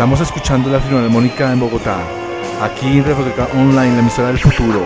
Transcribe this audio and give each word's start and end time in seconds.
Estamos 0.00 0.22
escuchando 0.22 0.70
la 0.70 0.80
Filarmónica 0.80 1.52
en 1.52 1.60
Bogotá, 1.60 1.98
aquí 2.62 2.86
en 2.86 3.04
República 3.04 3.46
Online, 3.52 3.92
la 3.92 3.98
emisora 3.98 4.28
del 4.28 4.38
futuro, 4.38 4.80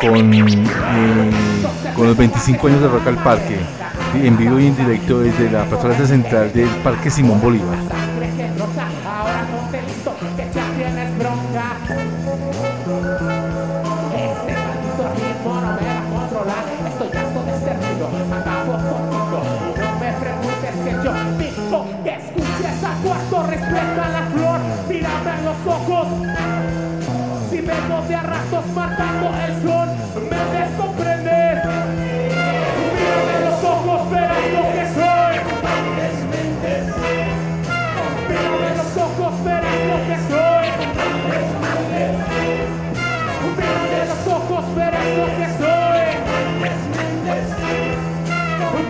con, 0.00 0.32
eh, 0.32 1.30
con 1.94 2.06
los 2.06 2.16
25 2.16 2.66
años 2.66 2.80
de 2.80 2.88
Rock 2.88 3.08
al 3.08 3.22
Parque, 3.22 3.58
en 4.14 4.38
vivo 4.38 4.58
y 4.58 4.68
en 4.68 4.76
directo 4.78 5.20
desde 5.20 5.50
la 5.50 5.66
plataforma 5.66 6.06
central 6.06 6.50
del 6.50 6.70
Parque 6.82 7.10
Simón 7.10 7.42
Bolívar. 7.42 7.76
tanto 29.02 29.28
el 29.46 29.52
sol 29.62 29.88
me 30.30 30.40
los 33.44 33.58
ojos, 33.64 34.10
verás 34.10 34.46
lo 34.56 34.64
que 34.74 34.84
soy. 34.96 35.34
Mírame 38.28 38.70
los 38.78 38.92
ojos, 39.06 39.34
verás 39.44 39.80
lo 39.90 39.98
que 40.08 40.16
soy. 40.30 40.66
Mírame 43.56 44.00
los 44.10 44.22
ojos, 44.36 44.64
verás 44.76 45.08
lo 45.18 45.26
que 45.38 45.46
soy. 45.60 46.06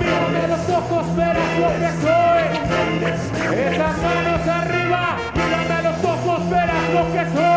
Mírame 0.01 0.43
los 0.53 0.67
ojos, 0.79 1.07
verás 1.17 1.53
lo 1.63 1.69
que 1.81 1.91
soy. 2.05 2.45
Esas 3.67 3.97
manos 4.03 4.43
arriba, 4.61 5.03
mírame 5.35 5.79
los 5.83 6.05
ojos, 6.05 6.51
verás 6.51 6.85
lo 6.95 7.03
que 7.13 7.25
soy. 7.35 7.52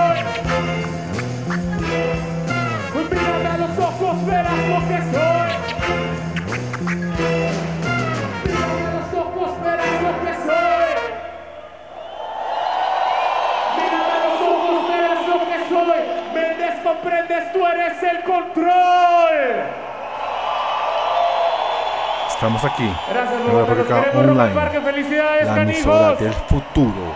Estamos 22.45 22.63
aquí 22.65 22.93
Gracias, 23.09 23.41
en. 23.41 23.65
República 23.65 24.05
Online. 24.13 24.81
Felicidades, 24.81 25.47
la 25.47 25.61
emisora 25.63 26.15
del 26.15 26.33
futuro. 26.33 27.15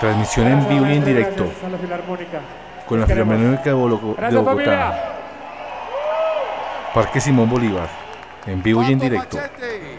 Transmisión 0.00 0.46
en 0.46 0.68
vivo 0.68 0.86
y 0.86 0.92
en 0.94 1.04
directo 1.04 1.46
con 2.88 3.00
la. 3.00 3.06
Filarmónica 3.06 3.64
de 3.64 3.72
Bogotá. 3.74 5.13
Parque 6.94 7.20
Simón 7.20 7.50
Bolívar, 7.50 7.88
en 8.46 8.62
vivo 8.62 8.80
y 8.84 8.92
en 8.92 9.00
directo. 9.00 9.36
Machete. 9.36 9.98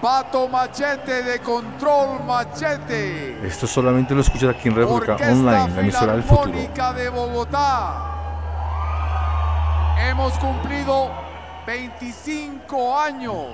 Pato 0.00 0.48
Machete 0.48 1.22
de 1.22 1.38
Control 1.38 2.24
Machete. 2.24 3.46
Esto 3.46 3.68
solamente 3.68 4.12
lo 4.12 4.22
escuchas 4.22 4.56
aquí 4.56 4.68
en 4.68 4.74
República 4.74 5.12
Orquesta 5.12 5.32
Online, 5.32 5.74
la 5.76 5.80
emisora 5.80 6.12
del 6.14 6.24
futuro. 6.24 6.58
De 6.96 7.08
Bogotá. 7.08 8.02
Hemos 10.00 10.32
cumplido 10.38 11.12
25 11.68 12.98
años. 12.98 13.46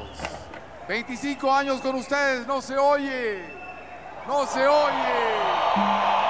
25 0.88 1.52
años 1.52 1.82
con 1.82 1.96
ustedes. 1.96 2.46
No 2.46 2.62
se 2.62 2.78
oye. 2.78 3.44
No 4.26 4.46
se 4.46 4.66
oye. 4.66 6.28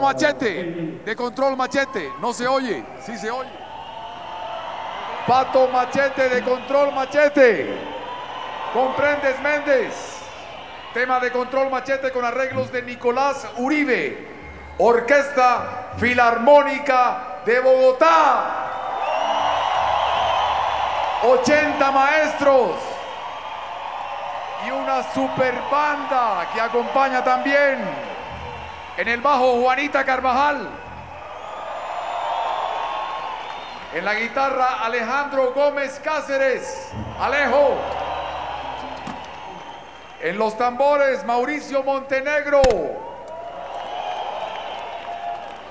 Machete, 0.00 1.00
de 1.04 1.16
Control 1.16 1.56
Machete, 1.56 2.12
no 2.20 2.32
se 2.32 2.46
oye, 2.46 2.84
sí 3.04 3.16
se 3.16 3.30
oye. 3.30 3.50
Pato 5.26 5.68
Machete, 5.68 6.28
de 6.28 6.42
Control 6.42 6.92
Machete. 6.92 7.78
Comprendes 8.72 9.40
Méndez. 9.40 10.18
Tema 10.94 11.20
de 11.20 11.30
Control 11.30 11.70
Machete 11.70 12.10
con 12.10 12.24
arreglos 12.24 12.72
de 12.72 12.82
Nicolás 12.82 13.46
Uribe. 13.58 14.28
Orquesta 14.78 15.92
Filarmónica 15.98 17.42
de 17.46 17.60
Bogotá. 17.60 18.58
80 21.22 21.90
maestros 21.92 22.72
y 24.66 24.70
una 24.70 25.02
super 25.12 25.54
banda 25.70 26.48
que 26.52 26.60
acompaña 26.60 27.22
también 27.22 28.11
en 28.96 29.08
el 29.08 29.20
bajo 29.20 29.60
Juanita 29.60 30.04
Carvajal. 30.04 30.68
En 33.94 34.04
la 34.04 34.14
guitarra 34.14 34.84
Alejandro 34.84 35.52
Gómez 35.52 36.00
Cáceres. 36.02 36.90
Alejo. 37.20 37.76
En 40.20 40.38
los 40.38 40.56
tambores 40.56 41.24
Mauricio 41.24 41.82
Montenegro. 41.82 42.62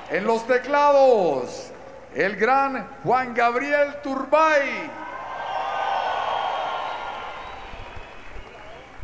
En 0.09 0.25
los 0.25 0.45
teclados 0.45 1.71
el 2.15 2.35
gran 2.35 2.88
Juan 3.03 3.33
Gabriel 3.33 3.95
Turbay. 4.03 4.89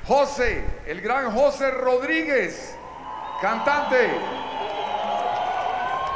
José, 0.05 0.63
el 0.85 1.01
gran 1.01 1.31
José 1.31 1.71
Rodríguez, 1.71 2.76
cantante. 3.41 4.09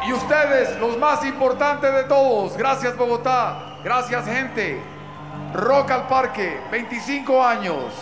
Y 0.08 0.14
ustedes, 0.14 0.78
los 0.80 0.98
más 0.98 1.24
importantes 1.26 1.94
de 1.94 2.04
todos. 2.06 2.58
Gracias 2.58 2.98
Bogotá, 2.98 3.78
gracias 3.84 4.26
gente. 4.26 4.82
Rock 5.54 5.92
al 5.92 6.08
Parque, 6.08 6.60
25 6.72 7.44
años. 7.44 7.94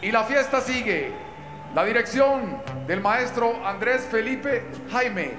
Y 0.00 0.12
la 0.12 0.22
fiesta 0.24 0.60
sigue. 0.60 1.12
La 1.74 1.84
dirección 1.84 2.62
del 2.86 3.00
maestro 3.00 3.54
Andrés 3.66 4.06
Felipe 4.08 4.64
Jaime. 4.92 5.32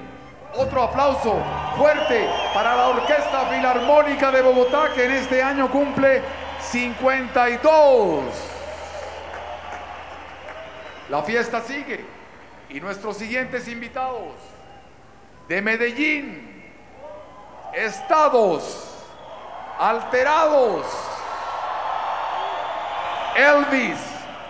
Otro 0.54 0.82
aplauso 0.82 1.42
fuerte 1.76 2.28
para 2.52 2.76
la 2.76 2.88
Orquesta 2.88 3.46
Filarmónica 3.46 4.30
de 4.30 4.42
Bogotá 4.42 4.90
que 4.94 5.04
en 5.04 5.12
este 5.12 5.42
año 5.42 5.70
cumple 5.70 6.22
52. 6.60 8.24
La 11.08 11.22
fiesta 11.22 11.60
sigue 11.62 12.15
y 12.68 12.80
nuestros 12.80 13.16
siguientes 13.16 13.68
invitados 13.68 14.34
de 15.48 15.62
Medellín, 15.62 16.64
estados 17.72 19.04
alterados, 19.78 20.86
Elvis 23.36 23.98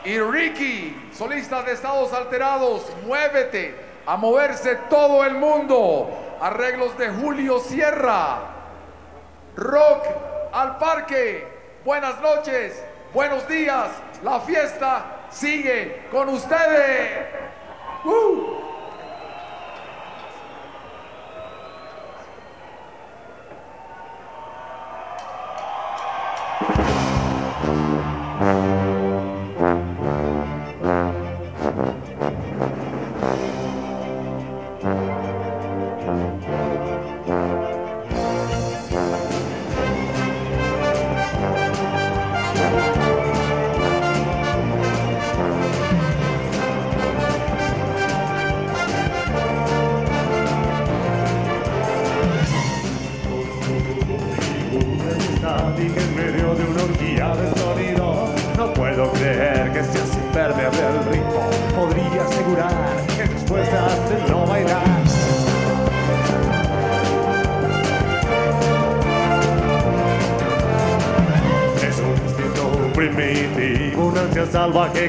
y 0.04 0.18
Ricky, 0.20 1.10
solistas 1.12 1.66
de 1.66 1.72
estados 1.72 2.12
alterados, 2.12 2.86
muévete 3.04 3.74
a 4.06 4.16
moverse 4.16 4.76
todo 4.88 5.24
el 5.24 5.34
mundo, 5.34 6.38
arreglos 6.40 6.96
de 6.96 7.08
Julio 7.08 7.58
Sierra, 7.58 8.38
rock 9.56 10.06
al 10.52 10.78
parque, 10.78 11.46
buenas 11.84 12.20
noches, 12.20 12.82
buenos 13.12 13.46
días, 13.48 13.90
la 14.22 14.40
fiesta 14.40 15.26
sigue 15.30 16.06
con 16.10 16.28
ustedes. 16.28 17.45
Woo! 18.04 18.65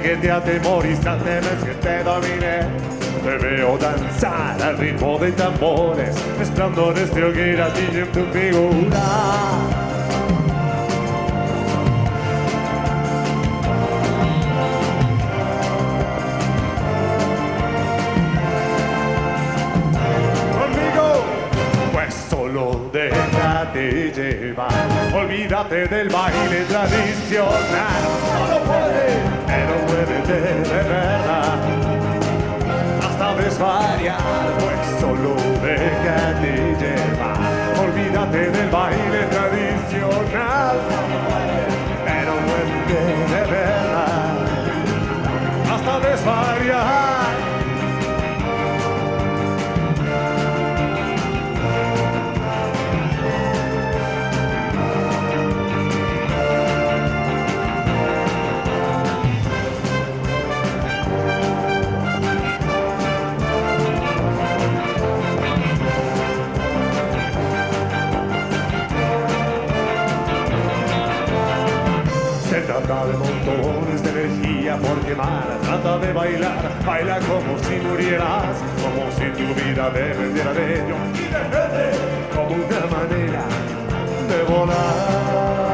Que 0.01 0.15
te 0.17 0.31
atemoriza 0.31 1.17
Temes 1.17 1.63
que 1.63 1.73
te 1.75 2.03
domine 2.03 2.67
Te 3.23 3.37
veo 3.37 3.77
danzar 3.77 4.61
al 4.61 4.77
ritmo 4.77 5.17
de 5.17 5.31
tambores 5.31 6.15
Resplandores 6.37 7.13
de 7.13 7.23
hogueras 7.23 7.71
y 7.79 7.97
en 7.97 8.11
tu 8.11 8.23
figura 8.25 9.87
déjate 22.91 24.11
llevar. 24.11 24.71
Olvídate 25.13 25.87
del 25.87 26.09
baile 26.09 26.63
tradicional. 26.69 28.01
No 28.33 28.47
lo 28.47 28.63
puedes, 28.63 29.17
pero 29.45 29.86
de 30.33 30.83
verdad. 30.83 31.57
Hasta 33.01 33.35
desvariar, 33.35 34.19
pues 34.59 34.99
solo 34.99 35.35
déjate 35.61 36.75
llevar. 36.81 37.79
Olvídate 37.79 38.51
del 38.51 38.69
baile 38.69 39.23
tradicional. 39.31 40.77
Pero 42.05 42.33
muévete 42.45 42.99
de 43.33 43.51
verdad. 43.51 44.35
Hasta 45.71 45.99
desvariar. 46.09 47.16
De 75.99 76.13
bailar, 76.13 76.57
baila 76.85 77.19
como 77.19 77.57
si 77.59 77.75
murieras, 77.75 78.57
como 78.81 79.11
si 79.11 79.25
tu 79.31 79.53
vida 79.61 79.89
dependiera 79.89 80.53
de 80.53 80.73
ello 80.75 80.95
y 81.13 81.23
depende 81.23 81.91
como 82.33 82.55
una 82.55 82.85
manera 82.97 83.43
de 84.29 84.43
volar. 84.43 85.66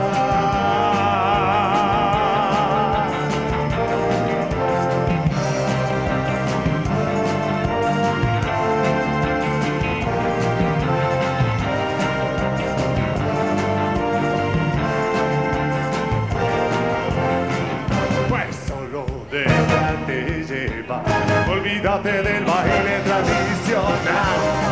Olvídate 22.03 22.23
del 22.23 22.45
baile 22.45 22.99
tradicional. 23.05 24.62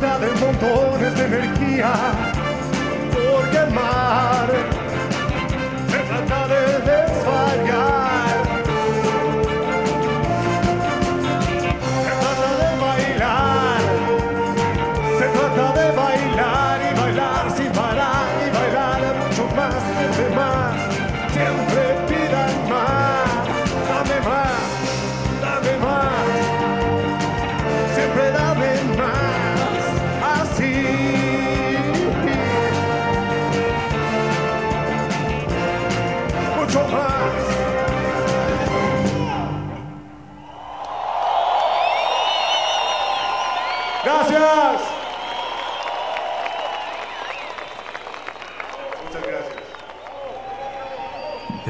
Mata 0.00 0.18
de 0.18 0.30
montones 0.40 1.14
de 1.14 1.24
energía 1.24 2.19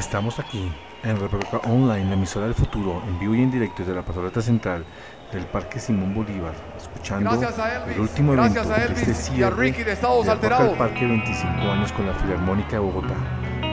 Estamos 0.01 0.39
aquí 0.39 0.67
en 1.03 1.19
República 1.19 1.57
Online, 1.69 2.05
la 2.05 2.13
emisora 2.15 2.47
del 2.47 2.55
futuro, 2.55 3.03
en 3.07 3.19
vivo 3.19 3.35
y 3.35 3.43
en 3.43 3.51
directo 3.51 3.83
desde 3.83 3.93
la 3.93 4.01
plazoleta 4.01 4.41
central 4.41 4.83
del 5.31 5.45
Parque 5.45 5.79
Simón 5.79 6.15
Bolívar, 6.15 6.53
escuchando 6.75 7.29
Gracias 7.29 7.59
a 7.59 7.75
Elvis, 7.75 7.95
el 7.95 8.01
último 8.01 8.31
gracias 8.33 8.65
evento 8.65 8.95
de 8.95 9.11
este 9.11 9.37
y 9.37 9.43
a 9.43 9.51
Ricky 9.51 9.83
de 9.83 9.91
Estados 9.91 10.27
Alterados. 10.27 10.75
Parque 10.75 11.05
25 11.05 11.47
años 11.71 11.91
con 11.91 12.07
la 12.07 12.15
Filarmónica 12.15 12.71
de 12.71 12.79
Bogotá. 12.79 13.13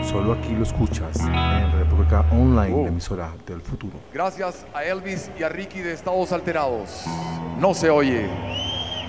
Solo 0.04 0.34
aquí 0.34 0.52
lo 0.52 0.64
escuchas 0.64 1.18
en 1.18 1.72
República 1.72 2.26
Online, 2.30 2.74
Oh. 2.74 2.82
la 2.82 2.88
emisora 2.88 3.30
del 3.46 3.62
futuro. 3.62 3.94
Gracias 4.12 4.66
a 4.74 4.84
Elvis 4.84 5.30
y 5.40 5.42
a 5.42 5.48
Ricky 5.48 5.80
de 5.80 5.94
Estados 5.94 6.30
Alterados. 6.32 7.06
No 7.58 7.72
se 7.72 7.88
oye. 7.88 8.28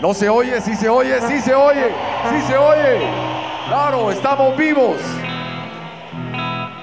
No 0.01 0.13
se 0.13 0.29
oye, 0.29 0.61
sí 0.61 0.73
se 0.73 0.87
oye, 0.87 1.19
sí 1.27 1.41
se 1.41 1.53
oye, 1.53 1.91
sí 2.31 2.41
se 2.47 2.57
oye. 2.57 2.99
Claro, 3.67 4.09
estamos 4.09 4.55
vivos. 4.57 4.95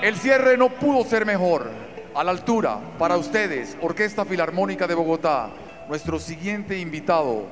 El 0.03 0.17
cierre 0.17 0.59
no 0.59 0.69
pudo 0.69 1.05
ser 1.05 1.25
mejor. 1.25 1.71
A 2.15 2.23
la 2.23 2.31
altura, 2.31 2.79
para 2.99 3.17
ustedes, 3.17 3.77
Orquesta 3.81 4.25
Filarmónica 4.25 4.87
de 4.87 4.95
Bogotá, 4.95 5.49
nuestro 5.89 6.19
siguiente 6.19 6.79
invitado, 6.79 7.47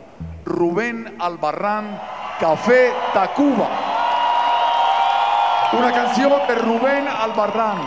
Rubén 0.44 1.16
Albarrán, 1.18 2.00
Café 2.38 2.92
Tacuba. 3.12 3.68
Una 5.72 5.92
canción 5.92 6.32
de 6.46 6.54
Rubén 6.54 7.08
Albarrán, 7.08 7.78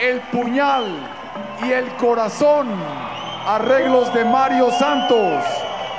El 0.00 0.20
puñal 0.32 0.84
y 1.62 1.72
el 1.72 1.86
corazón, 1.96 2.68
arreglos 3.46 4.12
de 4.14 4.24
Mario 4.24 4.70
Santos, 4.72 5.44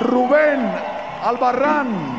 Rubén 0.00 0.60
Albarrán. 1.24 2.15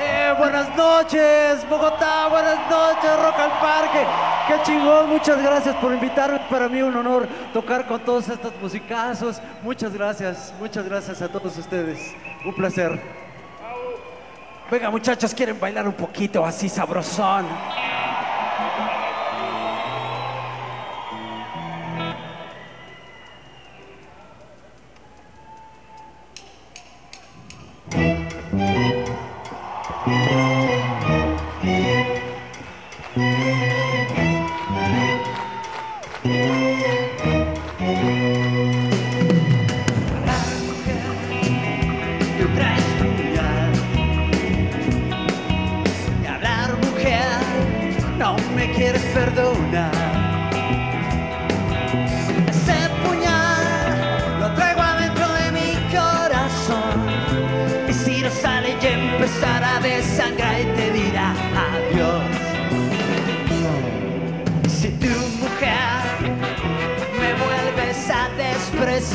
Eh, 0.00 0.32
buenas 0.38 0.76
noches, 0.76 1.68
Bogotá, 1.68 2.28
buenas 2.28 2.70
noches, 2.70 3.10
Rock 3.20 3.38
al 3.40 3.50
Parque. 3.60 4.06
Qué 4.46 4.62
chingón, 4.62 5.08
muchas 5.08 5.42
gracias 5.42 5.74
por 5.76 5.92
invitarme. 5.92 6.38
Para 6.48 6.68
mí 6.68 6.80
un 6.80 6.94
honor 6.96 7.26
tocar 7.52 7.84
con 7.86 8.00
todos 8.00 8.28
estos 8.28 8.52
musicazos. 8.62 9.42
Muchas 9.60 9.92
gracias, 9.92 10.54
muchas 10.60 10.84
gracias 10.84 11.20
a 11.20 11.28
todos 11.28 11.58
ustedes. 11.58 12.14
Un 12.44 12.54
placer. 12.54 13.00
Venga, 14.70 14.88
muchachos, 14.90 15.34
¿quieren 15.34 15.58
bailar 15.58 15.88
un 15.88 15.94
poquito 15.94 16.44
así 16.44 16.68
sabrosón? 16.68 17.46
Tú 30.08 30.67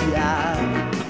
Yeah. 0.01 1.02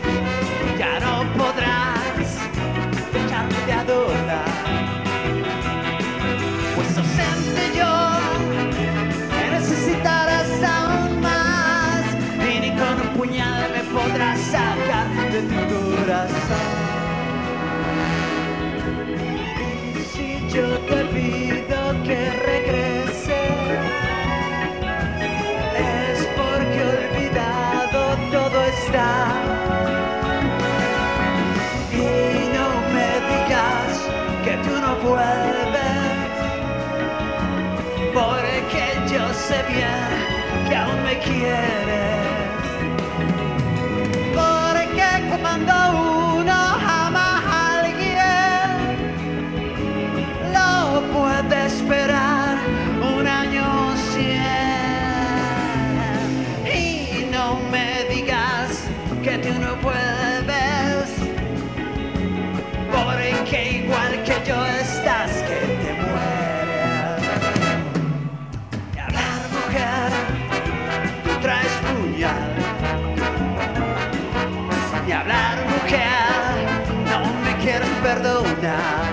sé 39.48 39.62
bien 39.68 40.70
que 40.70 40.76
aún 40.76 41.04
me 41.04 41.18
quieres. 41.20 42.33
now. 78.64 79.13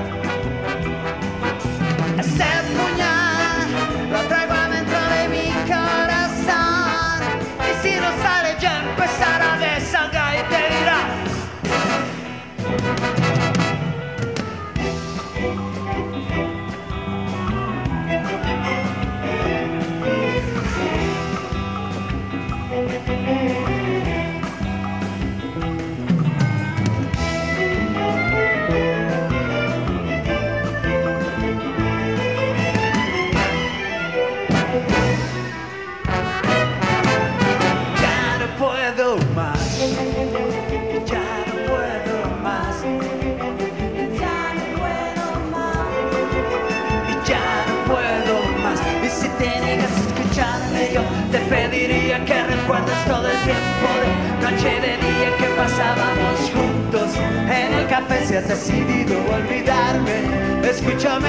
decidido 58.49 59.17
olvidarme, 59.33 60.69
escúchame. 60.69 61.29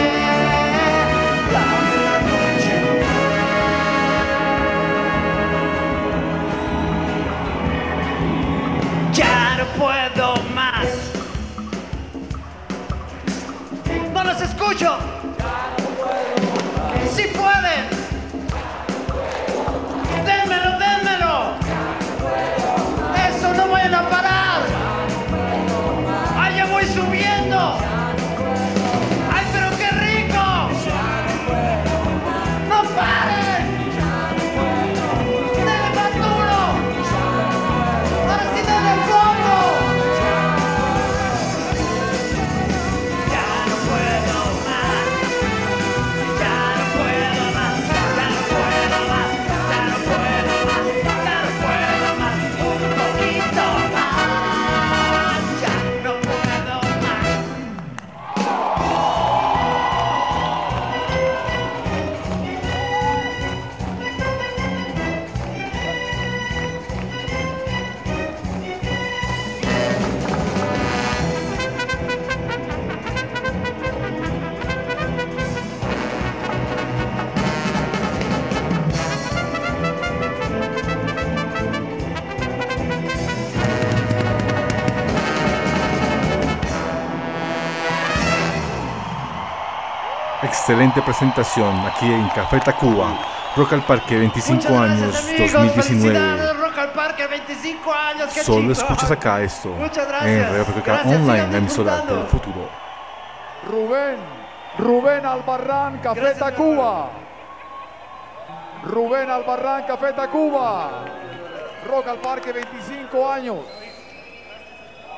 La 1.51 1.65
noche. 2.27 2.75
Ya 9.13 9.57
no 9.57 9.65
puedo 9.77 10.35
más. 10.53 10.87
No 14.13 14.23
los 14.23 14.41
escucho. 14.41 15.10
siguiente 90.91 91.01
presentación 91.03 91.85
aquí 91.85 92.11
en 92.11 92.27
Café 92.29 92.59
Tacuba, 92.59 93.17
Rock 93.55 93.73
al 93.73 93.81
Parque 93.83 94.17
25 94.17 94.77
años 94.77 95.15
2019. 95.37 96.53
Rock 96.53 96.77
al 96.77 96.91
Parque 96.91 97.27
25 97.27 97.93
años. 97.93 98.33
Solo 98.33 98.59
chico. 98.59 98.71
escuchas 98.73 99.11
acá 99.11 99.41
esto 99.41 99.69
en 99.69 100.51
Radio 100.51 100.65
gracias, 100.83 101.05
Online, 101.05 101.47
la 101.47 101.57
emisora 101.57 102.01
del 102.01 102.25
futuro. 102.25 102.67
Rubén, 103.69 104.17
Rubén 104.77 105.25
Albarrán, 105.25 105.99
Café 105.99 106.35
Tacuba. 106.37 107.09
Rubén 108.83 109.29
Albarrán, 109.29 109.83
Café 109.83 110.11
Tacuba. 110.11 110.89
Rock 111.87 112.07
al 112.09 112.17
Parque 112.17 112.51
25 112.51 113.31
años. 113.31 113.59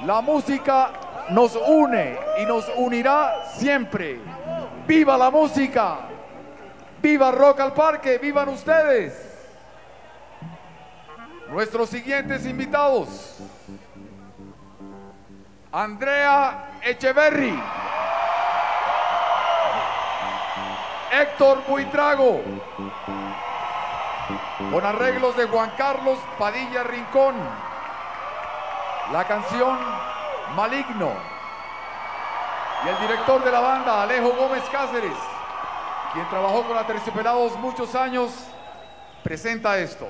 La 0.05 0.21
música 0.21 0.91
nos 1.29 1.55
une 1.55 2.15
y 2.39 2.45
nos 2.45 2.69
unirá 2.75 3.45
siempre 3.55 4.19
viva 4.85 5.17
la 5.17 5.29
música, 5.29 5.99
viva 7.01 7.31
Rock 7.31 7.59
al 7.59 7.73
Parque, 7.73 8.17
vivan 8.17 8.49
ustedes. 8.49 9.29
Nuestros 11.49 11.89
siguientes 11.89 12.45
invitados, 12.45 13.37
Andrea 15.71 16.79
Echeverry, 16.81 17.61
Héctor 21.11 21.63
Buitrago, 21.67 22.41
con 24.71 24.85
arreglos 24.85 25.37
de 25.37 25.45
Juan 25.47 25.71
Carlos 25.77 26.17
Padilla 26.39 26.83
Rincón, 26.83 27.35
la 29.11 29.23
canción 29.25 29.77
Maligno 30.55 31.32
y 32.85 32.89
el 32.89 32.99
director 32.99 33.43
de 33.43 33.51
la 33.51 33.59
banda, 33.59 34.03
Alejo 34.03 34.31
Gómez 34.37 34.63
Cáceres, 34.71 35.17
quien 36.11 36.27
trabajó 36.29 36.63
con 36.63 36.77
Aterciopelados 36.77 37.57
muchos 37.57 37.95
años, 37.95 38.31
presenta 39.23 39.77
esto. 39.77 40.07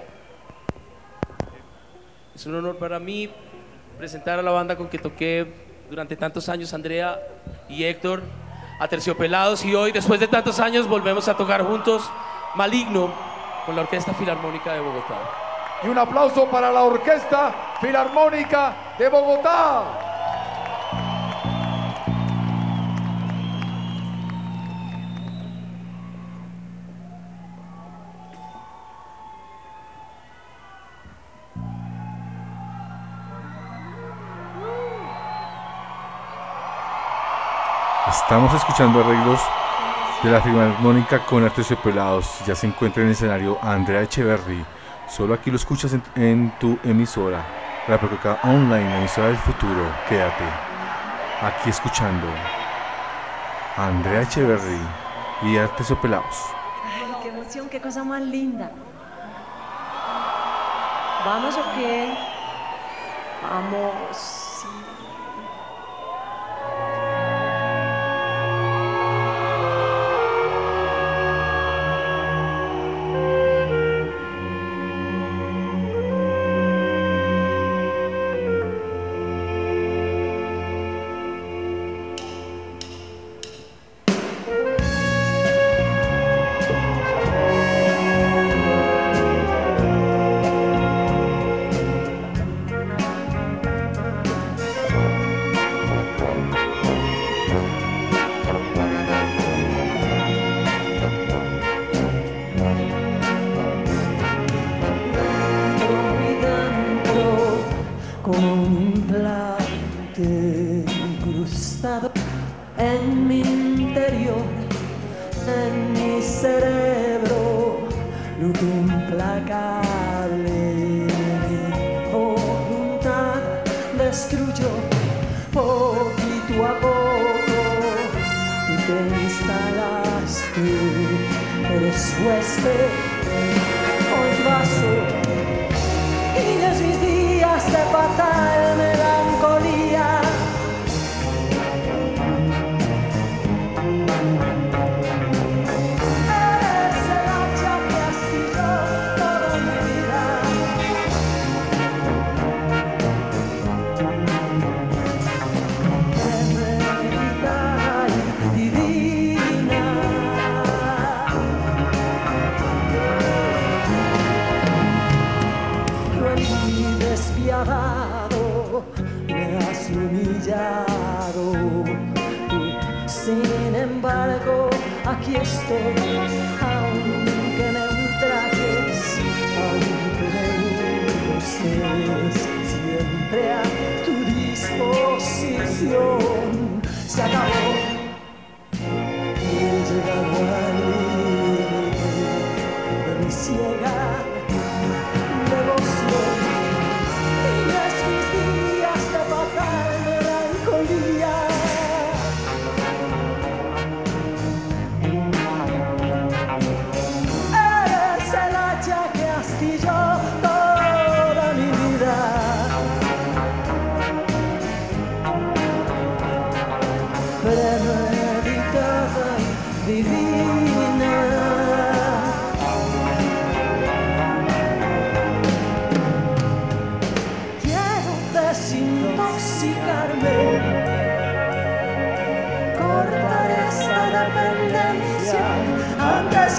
Es 2.34 2.46
un 2.48 2.56
honor 2.56 2.77
para 2.77 3.00
mí 3.00 3.30
presentar 3.98 4.39
a 4.39 4.42
la 4.42 4.51
banda 4.51 4.75
con 4.75 4.88
que 4.88 4.98
toqué 4.98 5.53
durante 5.89 6.15
tantos 6.15 6.50
años, 6.50 6.74
Andrea 6.74 7.20
y 7.70 7.84
Héctor, 7.84 8.24
Aterciopelados, 8.80 9.63
y 9.65 9.75
hoy, 9.75 9.92
después 9.92 10.20
de 10.20 10.27
tantos 10.27 10.60
años, 10.60 10.88
volvemos 10.88 11.27
a 11.27 11.38
tocar 11.38 11.63
juntos 11.63 12.10
Maligno 12.56 13.13
con 13.65 13.75
la 13.75 13.84
Orquesta 13.84 14.13
Filarmónica 14.13 14.74
de 14.74 14.80
Bogotá. 14.80 15.15
Y 15.84 15.89
un 15.89 15.98
aplauso 15.98 16.48
para 16.48 16.72
la 16.72 16.82
Orquesta 16.82 17.53
Filarmónica 17.80 18.74
de 18.98 19.10
Bogotá. 19.10 20.12
Estamos 38.34 38.56
escuchando 38.56 39.00
arreglos 39.00 39.40
de 40.24 40.32
la 40.32 40.42
Filarmónica 40.42 41.24
con 41.24 41.48
Pelados. 41.84 42.40
Ya 42.48 42.56
se 42.56 42.66
encuentra 42.66 43.04
en 43.04 43.10
el 43.10 43.13
escenario 43.13 43.60
Andrea 43.62 44.02
Echeverry. 44.02 44.66
Solo 45.08 45.36
aquí 45.36 45.52
lo 45.52 45.58
escuchas 45.58 45.96
en, 46.16 46.52
tu 46.60 46.80
emisora. 46.84 47.46
La 47.88 48.00
Pecoca 48.00 48.40
Online, 48.42 48.98
emisora 48.98 49.28
del 49.28 49.38
futuro. 49.38 49.86
Quédate 50.10 50.46
aquí 51.44 51.70
escuchando 51.70 52.25
Andrea 53.78 54.24
Echeverry 54.24 54.80
y 55.44 55.58
Pelados. 56.02 56.36
Ay, 56.86 57.13
qué 57.22 57.30
emoción, 57.30 57.70
qué 57.70 57.80
cosa 57.80 58.04
más 58.04 58.24
linda. 58.24 58.72
¿Vamos 61.24 61.56
o 61.56 61.75
qué? 61.75 62.18
Vamos. 63.44 64.43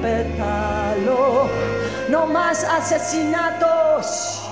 pétalo. 0.00 1.48
No 2.08 2.26
más 2.26 2.64
asesinatos. 2.64 4.44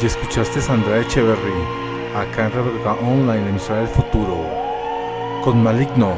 Y 0.00 0.06
escuchaste 0.06 0.58
a 0.58 0.62
Sandra 0.62 0.98
Echeverry 0.98 1.52
acá 2.16 2.46
en 2.46 2.52
Rebeca 2.52 2.92
Online, 2.94 3.44
la 3.44 3.50
emisora 3.50 3.78
del 3.80 3.88
futuro, 3.88 4.36
con 5.44 5.62
Maligno, 5.62 6.16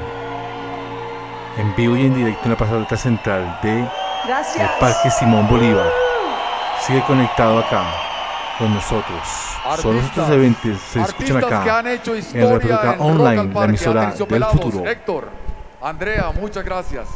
en 1.59 1.75
vivo 1.77 1.95
y 1.97 2.07
en 2.07 2.15
directo 2.15 2.45
en 2.45 2.51
la 2.53 2.57
pasarela 2.57 2.97
central 2.97 3.59
de 3.63 3.87
el. 4.27 4.71
Parque 4.81 5.11
Simón 5.11 5.47
Bolívar. 5.49 5.91
Sigue 6.81 7.03
conectado 7.03 7.59
acá 7.59 8.14
con 8.59 8.75
nosotros. 8.75 9.21
Solo 9.81 10.01
estos 10.01 10.29
eventos 10.31 10.81
se 10.81 11.01
escuchan 11.01 11.37
artistas 11.37 11.45
que 11.45 11.55
acá 11.55 11.79
han 11.79 11.87
hecho 11.89 12.13
en 12.13 12.19
historia 12.21 12.95
en 12.95 13.01
Online, 13.01 13.41
al 13.41 13.49
la 13.49 13.55
Parque, 13.55 13.69
emisora 13.69 14.13
del 14.13 14.45
futuro. 14.45 14.87
Héctor, 14.87 15.29
Andrea, 15.83 16.33
muchas 16.33 16.65
gracias. 16.65 17.09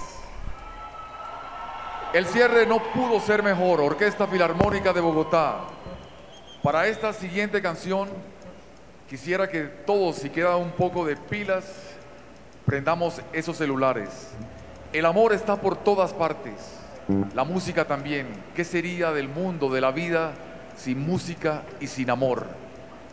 El 2.12 2.26
cierre 2.26 2.66
no 2.66 2.78
pudo 2.78 3.20
ser 3.20 3.42
mejor. 3.42 3.80
Orquesta 3.80 4.26
Filarmónica 4.26 4.92
de 4.92 5.00
Bogotá. 5.00 5.58
Para 6.62 6.86
esta 6.86 7.12
siguiente 7.12 7.60
canción, 7.60 8.08
quisiera 9.08 9.48
que 9.48 9.62
todos, 9.62 10.16
si 10.16 10.30
queda 10.30 10.56
un 10.56 10.70
poco 10.70 11.04
de 11.04 11.16
pilas, 11.16 11.64
prendamos 12.64 13.20
esos 13.32 13.56
celulares. 13.56 14.30
El 14.92 15.04
amor 15.04 15.34
está 15.34 15.56
por 15.56 15.76
todas 15.76 16.12
partes. 16.14 16.78
La 17.34 17.44
música 17.44 17.86
también. 17.86 18.26
¿Qué 18.54 18.64
sería 18.64 19.12
del 19.12 19.28
mundo, 19.28 19.70
de 19.70 19.80
la 19.80 19.90
vida, 19.90 20.32
sin 20.78 21.04
música 21.04 21.62
y 21.80 21.86
sin 21.86 22.08
amor? 22.10 22.46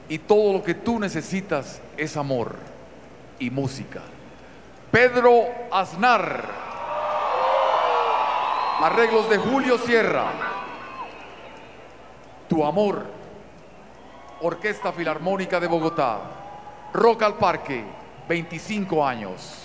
Y 0.07 0.19
todo 0.19 0.53
lo 0.53 0.63
que 0.63 0.75
tú 0.75 0.99
necesitas 0.99 1.81
es 1.97 2.15
amor 2.15 2.55
y 3.39 3.49
música. 3.49 4.01
Pedro 4.91 5.45
Aznar. 5.71 6.45
Arreglos 8.81 9.29
de 9.29 9.37
Julio 9.37 9.77
Sierra. 9.79 10.27
Tu 12.47 12.63
amor. 12.63 13.05
Orquesta 14.41 14.91
Filarmónica 14.91 15.59
de 15.59 15.67
Bogotá. 15.67 16.19
Rock 16.93 17.23
al 17.23 17.33
Parque. 17.35 17.83
25 18.27 19.05
años. 19.05 19.64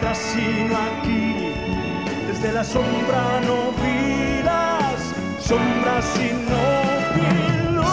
Estaba 0.00 0.12
atrás 0.12 0.36
y 0.36 0.64
no 0.64 0.76
aquí. 0.76 1.52
Desde 2.26 2.52
la 2.52 2.64
sombra 2.64 3.40
no 3.46 3.72
vi 3.82 4.42
las 4.42 5.14
sombras 5.44 6.06
y 6.16 6.32
no 6.48 6.64
vi 7.14 7.30
luz. 7.74 7.86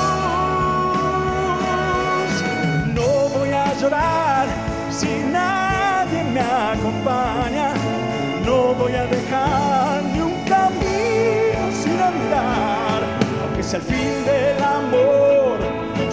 No 2.94 3.10
voy 3.38 3.50
a 3.52 3.74
llorar 3.80 4.48
si 4.90 5.08
nadie 5.32 6.24
me 6.34 6.42
acompaña. 6.42 7.74
No 8.46 8.74
voy 8.76 8.94
a 8.94 9.06
dejar 9.06 10.04
ni 10.14 10.22
un 10.22 10.44
camino 10.46 11.72
sin 11.82 12.00
andar. 12.00 13.02
Aunque 13.44 13.64
sea 13.64 13.80
el 13.80 13.86
fin 13.86 14.26
del 14.26 14.64
amor, 14.64 15.60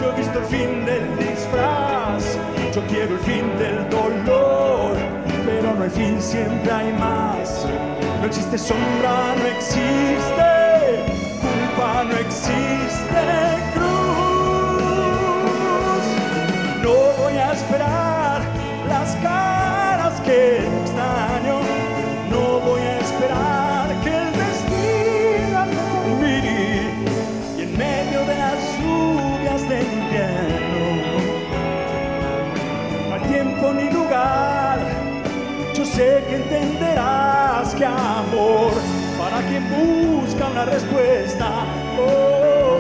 yo 0.01 0.13
he 0.13 0.17
visto 0.17 0.39
el 0.39 0.45
fin 0.47 0.85
del 0.85 1.17
disfraz. 1.19 2.39
Yo 2.75 2.83
quiero 2.89 3.15
el 3.15 3.21
fin 3.21 3.57
del 3.57 3.89
dolor, 3.89 4.97
pero 5.45 5.75
no 5.75 5.85
hay 5.85 5.91
fin, 5.91 6.21
siempre 6.21 6.71
hay 6.73 6.93
más. 6.93 7.67
No 8.21 8.27
existe 8.27 8.59
sombra, 8.59 9.35
no 9.37 9.47
existe 9.47 10.49
culpa, 11.41 12.05
no 12.05 12.17
existe 12.17 13.74
que 37.77 37.85
amor 37.85 38.73
para 39.19 39.43
quien 39.49 39.65
busca 39.69 40.47
una 40.47 40.65
respuesta. 40.65 41.49
oh, 41.99 42.79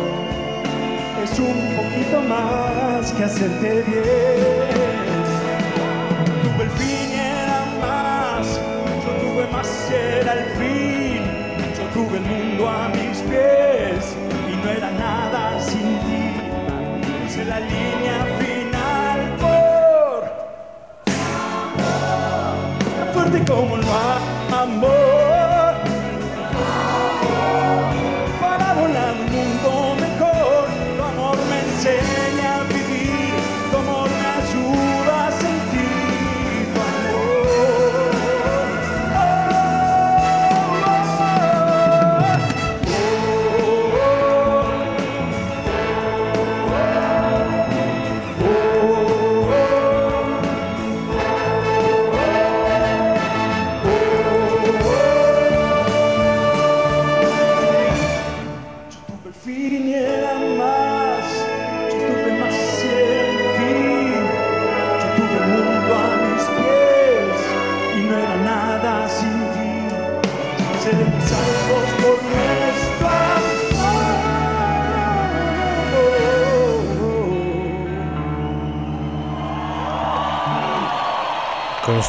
es 1.22 1.38
un 1.38 1.76
poquito 1.76 2.20
más 2.22 3.12
que 3.12 3.24
hacerte 3.24 3.83
bien. 3.83 4.04
Tuve 6.42 6.64
el 6.64 6.70
fin 6.70 7.11
y 7.11 7.14
era 7.14 7.64
más, 7.80 8.61
yo 9.04 9.12
tuve 9.26 9.46
más 9.50 9.90
era 9.90 10.33
el 10.35 10.44
fin. 10.59 11.22
Yo 11.76 11.85
tuve 11.92 12.18
el 12.18 12.24
mundo 12.24 12.68
a 12.68 12.88
mis 12.88 13.18
pies 13.22 14.14
y 14.48 14.64
no 14.64 14.70
era 14.70 14.90
nada 14.92 15.61
sin 15.61 15.98
ti. 16.07 16.24
Puse 17.24 17.44
la 17.46 17.59
línea 17.61 18.26
final 18.38 19.37
por 19.40 20.20
tan 22.96 23.09
fuerte 23.12 23.44
como 23.50 23.76
el 23.76 23.83
amor. 24.64 25.03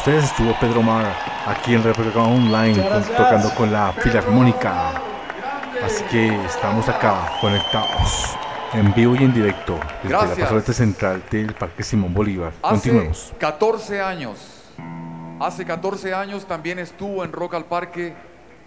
Ustedes 0.06 0.24
estuvo 0.26 0.54
Pedro 0.60 0.82
Mar 0.82 1.04
aquí 1.48 1.74
en 1.74 1.82
República 1.82 2.20
Online 2.20 2.80
con- 2.88 3.02
tocando 3.02 3.50
con 3.56 3.72
la 3.72 3.92
Filarmónica. 3.92 5.02
Así 5.84 6.04
que 6.04 6.28
estamos 6.44 6.88
acá 6.88 7.32
conectados 7.40 8.36
en 8.72 8.94
vivo 8.94 9.16
y 9.16 9.24
en 9.24 9.34
directo 9.34 9.74
desde 10.04 10.08
Gracias. 10.10 10.30
la 10.30 10.34
plazoleta 10.36 10.72
central 10.72 11.22
del 11.28 11.52
Parque 11.54 11.82
Simón 11.82 12.14
Bolívar. 12.14 12.52
Hace 12.62 12.88
Continuemos. 12.90 13.32
14 13.40 14.00
años, 14.00 14.62
hace 15.40 15.64
14 15.64 16.14
años 16.14 16.46
también 16.46 16.78
estuvo 16.78 17.24
en 17.24 17.32
Rock 17.32 17.54
al 17.54 17.64
Parque 17.64 18.14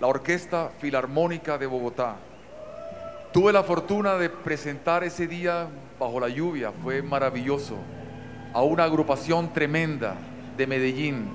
la 0.01 0.07
Orquesta 0.07 0.71
Filarmónica 0.79 1.57
de 1.57 1.67
Bogotá. 1.67 2.15
Tuve 3.31 3.53
la 3.53 3.63
fortuna 3.63 4.15
de 4.15 4.29
presentar 4.29 5.05
ese 5.05 5.25
día 5.25 5.67
bajo 5.97 6.19
la 6.19 6.27
lluvia, 6.27 6.73
fue 6.83 7.01
maravilloso, 7.01 7.75
a 8.53 8.61
una 8.61 8.83
agrupación 8.83 9.53
tremenda 9.53 10.15
de 10.59 10.67
Medellín. 10.67 11.31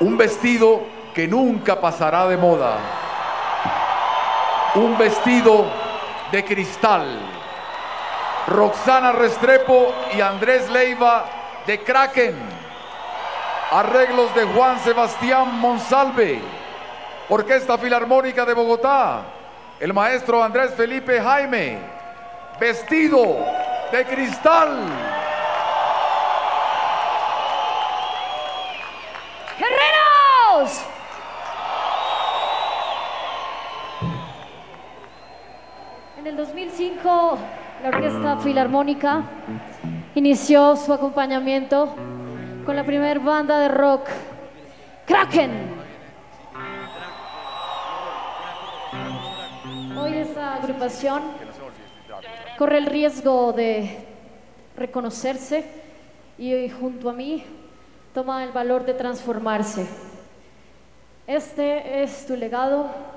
Un 0.00 0.16
vestido 0.16 0.82
que 1.14 1.28
nunca 1.28 1.78
pasará 1.78 2.26
de 2.26 2.38
moda. 2.38 2.78
Un 4.74 4.96
vestido 4.96 5.66
de 6.32 6.42
cristal. 6.42 7.06
Roxana 8.46 9.12
Restrepo 9.12 9.94
y 10.16 10.22
Andrés 10.22 10.70
Leiva 10.70 11.26
de 11.66 11.80
Kraken. 11.80 12.36
Arreglos 13.70 14.34
de 14.34 14.44
Juan 14.44 14.78
Sebastián 14.80 15.60
Monsalve. 15.60 16.40
Orquesta 17.28 17.76
Filarmónica 17.76 18.46
de 18.46 18.54
Bogotá. 18.54 19.24
El 19.78 19.92
maestro 19.92 20.42
Andrés 20.42 20.72
Felipe 20.74 21.20
Jaime. 21.20 21.78
Vestido 22.58 23.44
de 23.92 24.04
cristal. 24.06 25.13
2005, 37.34 37.38
la 37.82 37.88
Orquesta 37.88 38.36
Filarmónica 38.38 39.22
inició 40.14 40.76
su 40.76 40.92
acompañamiento 40.92 41.94
con 42.64 42.76
la 42.76 42.84
primera 42.84 43.18
banda 43.20 43.58
de 43.58 43.68
rock, 43.68 44.08
Kraken. 45.06 45.74
Hoy 49.98 50.14
esa 50.14 50.54
agrupación 50.54 51.22
corre 52.58 52.78
el 52.78 52.86
riesgo 52.86 53.52
de 53.52 54.06
reconocerse 54.76 55.64
y 56.38 56.68
junto 56.70 57.10
a 57.10 57.12
mí 57.12 57.44
toma 58.12 58.44
el 58.44 58.52
valor 58.52 58.84
de 58.84 58.94
transformarse. 58.94 59.86
Este 61.26 62.02
es 62.02 62.26
tu 62.26 62.36
legado. 62.36 63.13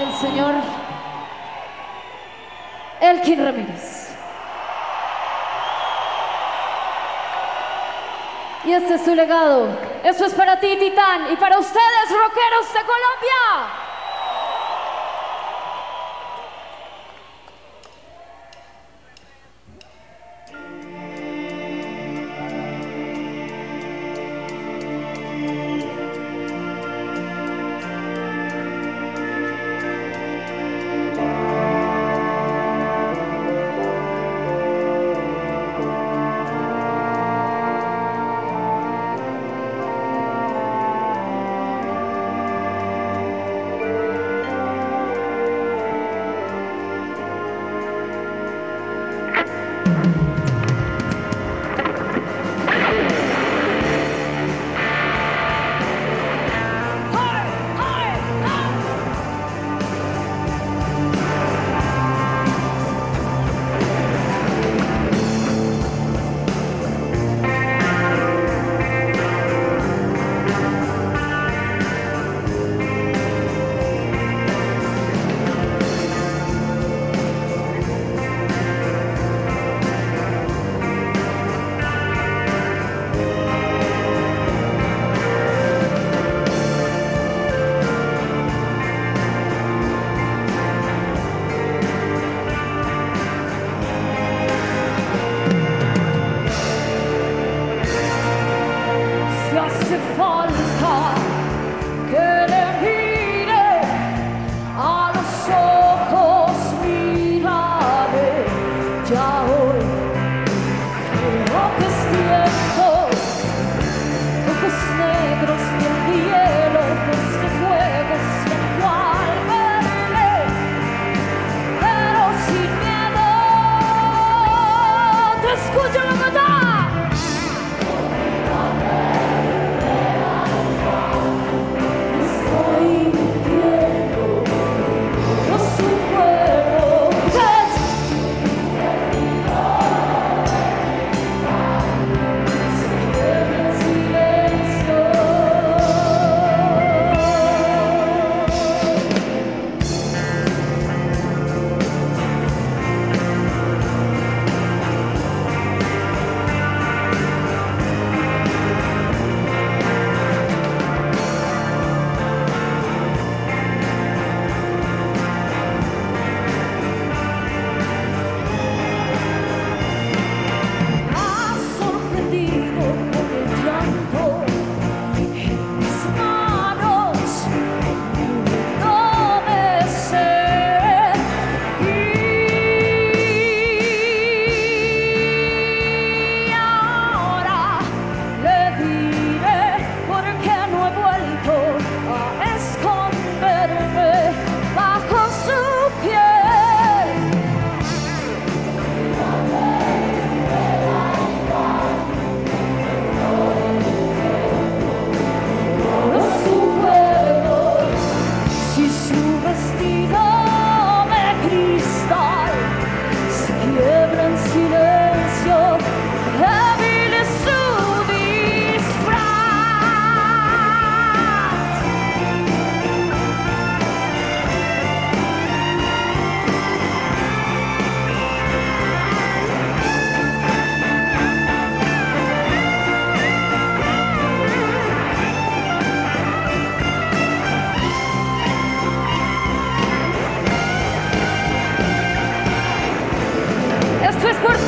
El 0.00 0.12
señor 0.14 0.54
Elkin 3.00 3.44
Ramírez. 3.44 4.16
Y 8.64 8.72
este 8.72 8.94
es 8.94 9.04
su 9.04 9.14
legado. 9.14 9.68
Eso 10.02 10.24
es 10.24 10.32
para 10.32 10.58
ti, 10.58 10.74
Titán, 10.78 11.30
y 11.32 11.36
para 11.36 11.58
ustedes, 11.58 12.10
rockeros 12.10 12.72
de 12.72 12.80
Colombia. 12.80 13.79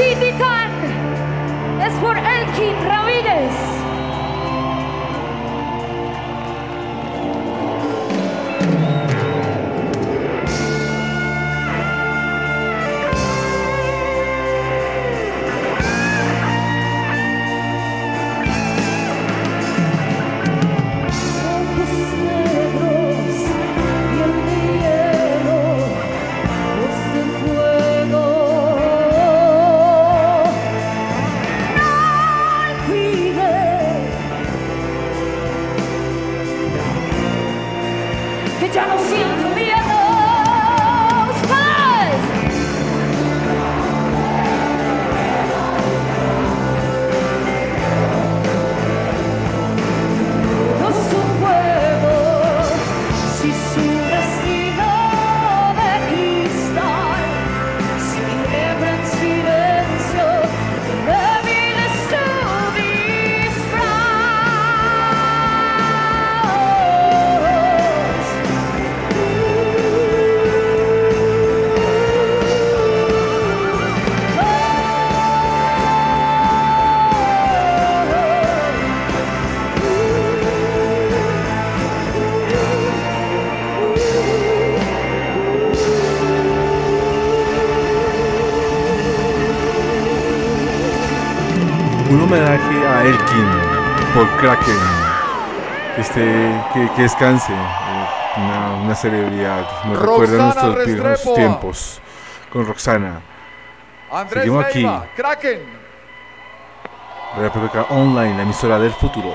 Sindika! 0.02 0.61
Kraken. 94.42 94.76
Que, 95.94 96.00
esté, 96.00 96.64
que, 96.74 96.90
que 96.96 97.02
descanse. 97.02 97.52
eh, 97.52 98.06
Una, 98.36 98.72
una 98.82 98.94
celebridad. 98.94 99.84
Nos 99.84 99.98
recuerda 100.00 100.36
nuestros 100.38 100.86
viejos 100.86 101.34
tiempos. 101.34 102.00
Con 102.52 102.66
Roxana. 102.66 103.20
Andrés 104.10 104.42
Seguimos 104.44 104.64
aquí. 104.64 104.78
Leiva, 104.82 105.06
Kraken. 105.16 105.60
República 107.38 107.86
Online, 107.90 108.36
la 108.36 108.42
emisora 108.42 108.78
del 108.78 108.92
futuro. 108.92 109.34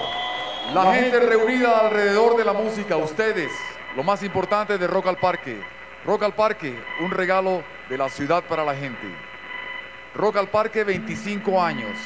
La 0.74 0.94
gente 0.94 1.20
reunida 1.20 1.80
alrededor 1.80 2.36
de 2.36 2.44
la 2.44 2.54
música, 2.54 2.98
ustedes, 2.98 3.50
lo 3.96 4.04
más 4.04 4.22
importante 4.22 4.78
de 4.78 4.86
Rock 4.86 5.08
al 5.08 5.18
Parque. 5.18 5.60
Rock 6.06 6.24
al 6.24 6.34
Parque, 6.34 6.78
un 7.00 7.10
regalo 7.12 7.64
de 7.90 7.98
la 7.98 8.10
ciudad 8.10 8.44
para 8.44 8.64
la 8.66 8.76
gente. 8.76 9.08
Rock 10.14 10.36
al 10.38 10.48
Parque, 10.50 10.84
25 10.84 11.62
años. 11.64 11.98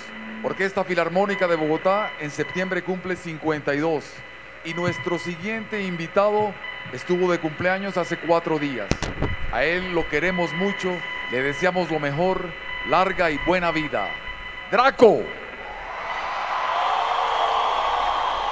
Orquesta 0.43 0.83
Filarmónica 0.83 1.47
de 1.47 1.55
Bogotá 1.55 2.11
en 2.19 2.31
septiembre 2.31 2.83
cumple 2.83 3.15
52. 3.15 4.03
Y 4.65 4.73
nuestro 4.73 5.19
siguiente 5.19 5.83
invitado 5.83 6.51
estuvo 6.93 7.31
de 7.31 7.39
cumpleaños 7.39 7.95
hace 7.97 8.17
cuatro 8.17 8.57
días. 8.57 8.87
A 9.51 9.63
él 9.63 9.93
lo 9.93 10.07
queremos 10.09 10.51
mucho, 10.53 10.91
le 11.31 11.43
deseamos 11.43 11.91
lo 11.91 11.99
mejor, 11.99 12.49
larga 12.87 13.29
y 13.29 13.37
buena 13.45 13.71
vida. 13.71 14.09
Draco. 14.71 15.21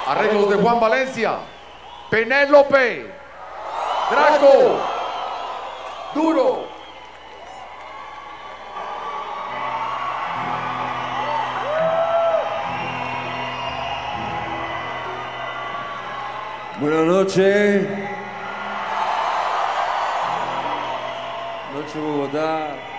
Arreglos 0.06 0.50
de 0.50 0.56
Juan 0.56 0.78
Valencia. 0.78 1.38
Penélope. 2.08 3.06
Draco. 4.10 4.80
Duro. 6.14 6.69
Buenas 17.30 17.36
noches. 17.36 17.86
Noche 21.72 22.89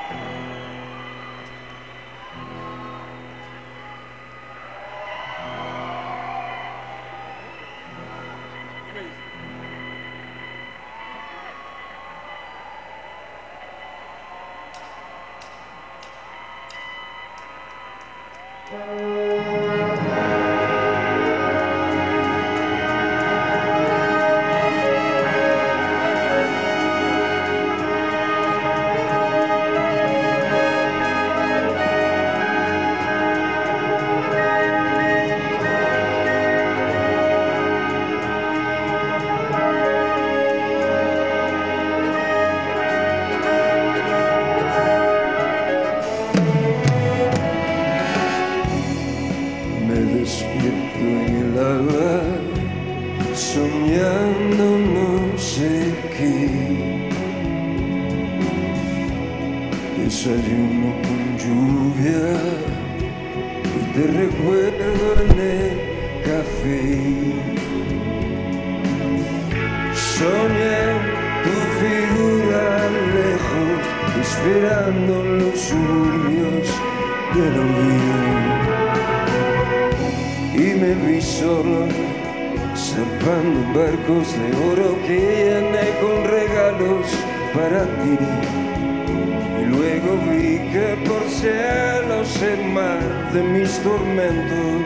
Y 87.83 89.65
luego 89.65 90.17
vi 90.29 90.59
que 90.71 90.97
por 91.07 91.23
cielos 91.29 92.41
el 92.41 92.65
mar 92.71 93.31
de 93.33 93.41
mis 93.41 93.79
tormentos 93.79 94.83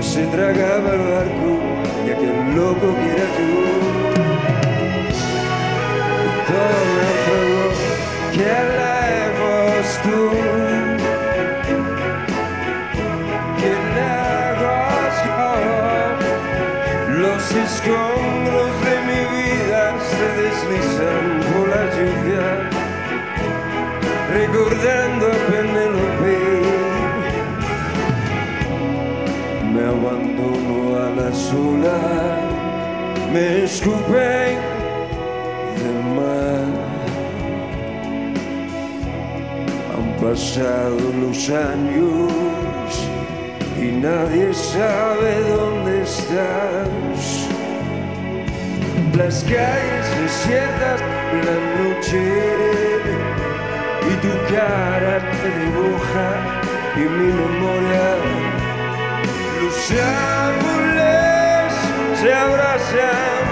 se 0.00 0.26
tragaba 0.26 0.94
el 0.94 1.00
barco 1.00 1.58
y 2.06 2.10
aquel 2.10 2.56
loco 2.56 2.94
que 2.96 3.10
era 3.14 3.28
tú. 3.36 3.50
Todo 6.48 6.80
me 6.94 7.02
afogó, 7.14 7.64
que 8.32 8.52
lejos 8.80 9.86
tú. 10.02 10.49
Sola, 31.50 32.00
me 33.32 33.64
escupen 33.64 34.56
del 35.78 36.00
mar. 36.16 36.66
Han 39.92 40.08
pasado 40.24 40.98
los 41.24 41.40
años 41.50 42.90
y 43.76 43.86
nadie 44.06 44.54
sabe 44.54 45.30
dónde 45.56 46.02
estás. 46.02 47.20
Las 49.18 49.42
calles 49.44 50.06
desiertas, 50.22 51.00
la 51.46 51.56
noche 51.78 52.22
y 54.10 54.14
tu 54.24 54.32
cara 54.54 55.14
me 55.38 55.50
dibuja 55.60 56.26
y 56.96 57.04
mi 57.16 57.28
memoria. 57.42 58.00
Árboles 59.60 60.39
se 62.20 62.30
abrazan 62.34 63.44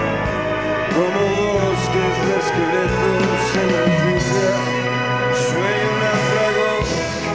como 0.94 1.20
bosques 1.54 2.14
de 2.26 2.34
esqueletos 2.42 3.44
en 3.60 3.68
la 3.74 3.84
lluvia. 3.96 4.52
Sueño 5.46 5.90
náufrago 6.02 6.72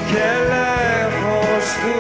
que 0.10 0.28
lejos 0.52 1.66
tú, 1.82 1.96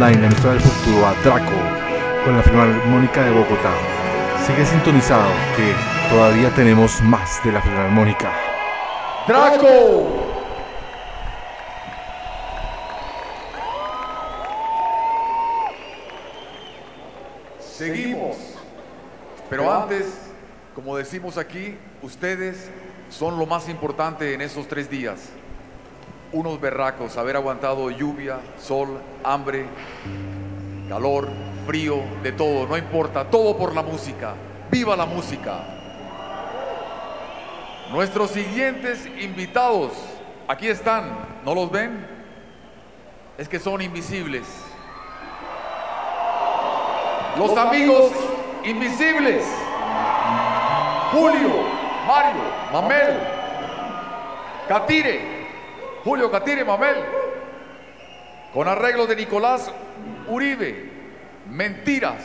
Online, 0.00 0.18
la 0.22 0.26
emisora 0.28 0.54
del 0.54 0.62
futuro, 0.62 1.06
a 1.06 1.12
Draco, 1.22 2.24
con 2.24 2.34
la 2.34 2.42
Filarmónica 2.42 3.22
de 3.22 3.32
Bogotá. 3.32 3.70
Sigue 4.46 4.64
sintonizado 4.64 5.30
que 5.54 5.74
todavía 6.08 6.48
tenemos 6.54 7.02
más 7.02 7.44
de 7.44 7.52
la 7.52 7.60
Filarmónica. 7.60 8.32
Draco. 9.28 10.26
Seguimos. 17.58 18.38
Pero 19.50 19.70
antes, 19.70 20.06
como 20.74 20.96
decimos 20.96 21.36
aquí, 21.36 21.76
ustedes 22.00 22.70
son 23.10 23.38
lo 23.38 23.44
más 23.44 23.68
importante 23.68 24.32
en 24.32 24.40
esos 24.40 24.66
tres 24.66 24.88
días. 24.88 25.28
Unos 26.32 26.60
berracos, 26.60 27.16
haber 27.16 27.34
aguantado 27.34 27.90
lluvia, 27.90 28.38
sol, 28.56 29.00
hambre, 29.24 29.66
calor, 30.88 31.28
frío, 31.66 32.02
de 32.22 32.30
todo, 32.30 32.68
no 32.68 32.76
importa, 32.76 33.24
todo 33.24 33.56
por 33.56 33.74
la 33.74 33.82
música. 33.82 34.34
¡Viva 34.70 34.94
la 34.96 35.06
música! 35.06 35.58
Nuestros 37.90 38.30
siguientes 38.30 39.06
invitados, 39.20 39.92
aquí 40.46 40.68
están, 40.68 41.10
¿no 41.44 41.52
los 41.52 41.68
ven? 41.68 42.06
Es 43.36 43.48
que 43.48 43.58
son 43.58 43.82
invisibles. 43.82 44.46
Los 47.36 47.56
amigos 47.56 48.12
invisibles. 48.64 49.44
Julio, 51.10 51.64
Mario, 52.06 52.42
Mamel, 52.72 53.18
Catire, 54.68 55.39
Julio 56.04 56.30
Catire, 56.30 56.64
Mamel, 56.64 56.96
con 58.54 58.68
arreglos 58.68 59.08
de 59.08 59.16
Nicolás 59.16 59.70
Uribe, 60.28 60.90
Mentiras, 61.48 62.22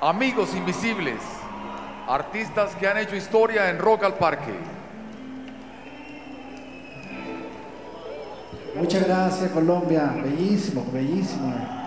Amigos 0.00 0.54
Invisibles, 0.54 1.20
artistas 2.08 2.74
que 2.76 2.88
han 2.88 2.98
hecho 2.98 3.14
historia 3.14 3.70
en 3.70 3.78
Rock 3.78 4.04
al 4.04 4.14
Parque. 4.14 4.52
Muchas 8.74 9.06
gracias 9.06 9.50
Colombia, 9.50 10.14
bellísimo, 10.22 10.84
bellísimo. 10.92 11.81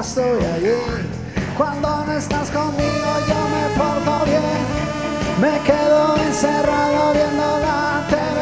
Estoy 0.00 0.44
allí. 0.54 0.80
Cuando 1.56 2.04
no 2.06 2.12
estás 2.12 2.50
conmigo, 2.50 3.10
yo 3.28 3.38
me 3.54 3.64
porto 3.76 4.24
bien. 4.24 4.60
Me 5.40 5.58
quedo 5.64 6.16
encerrado 6.16 7.12
viendo 7.12 7.58
la 7.66 8.06
TV. 8.08 8.38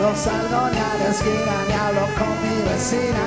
No 0.00 0.16
salgo 0.16 0.70
ni 0.70 0.78
a 0.78 0.92
la 0.98 1.10
esquina 1.10 1.54
ni 1.68 1.74
hablo 1.74 2.06
con 2.18 2.32
mi 2.42 2.56
vecina. 2.70 3.24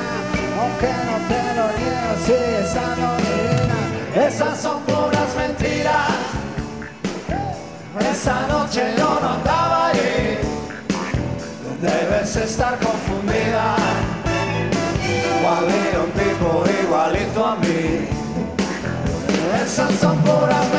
Aunque 0.59 0.91
no 1.07 1.15
te 1.29 1.41
lo 1.57 1.67
niego, 1.77 2.11
sigue 2.25 2.59
estando 2.65 3.07
divina. 3.17 4.27
Esas 4.27 4.59
son 4.59 4.81
puras 4.83 5.35
mentiras. 5.37 6.09
Esa 8.11 8.47
noche 8.47 8.93
yo 8.97 9.19
no 9.21 9.29
andaba 9.29 9.87
allí. 9.89 10.39
Debes 11.81 12.35
estar 12.37 12.79
confundida. 12.79 14.04
O 15.45 15.47
había 15.47 15.99
un 16.03 16.11
tipo 16.11 16.63
igualito 16.81 17.45
a 17.45 17.55
mí. 17.57 18.07
Esas 19.63 19.93
son 19.99 20.17
puras 20.23 20.74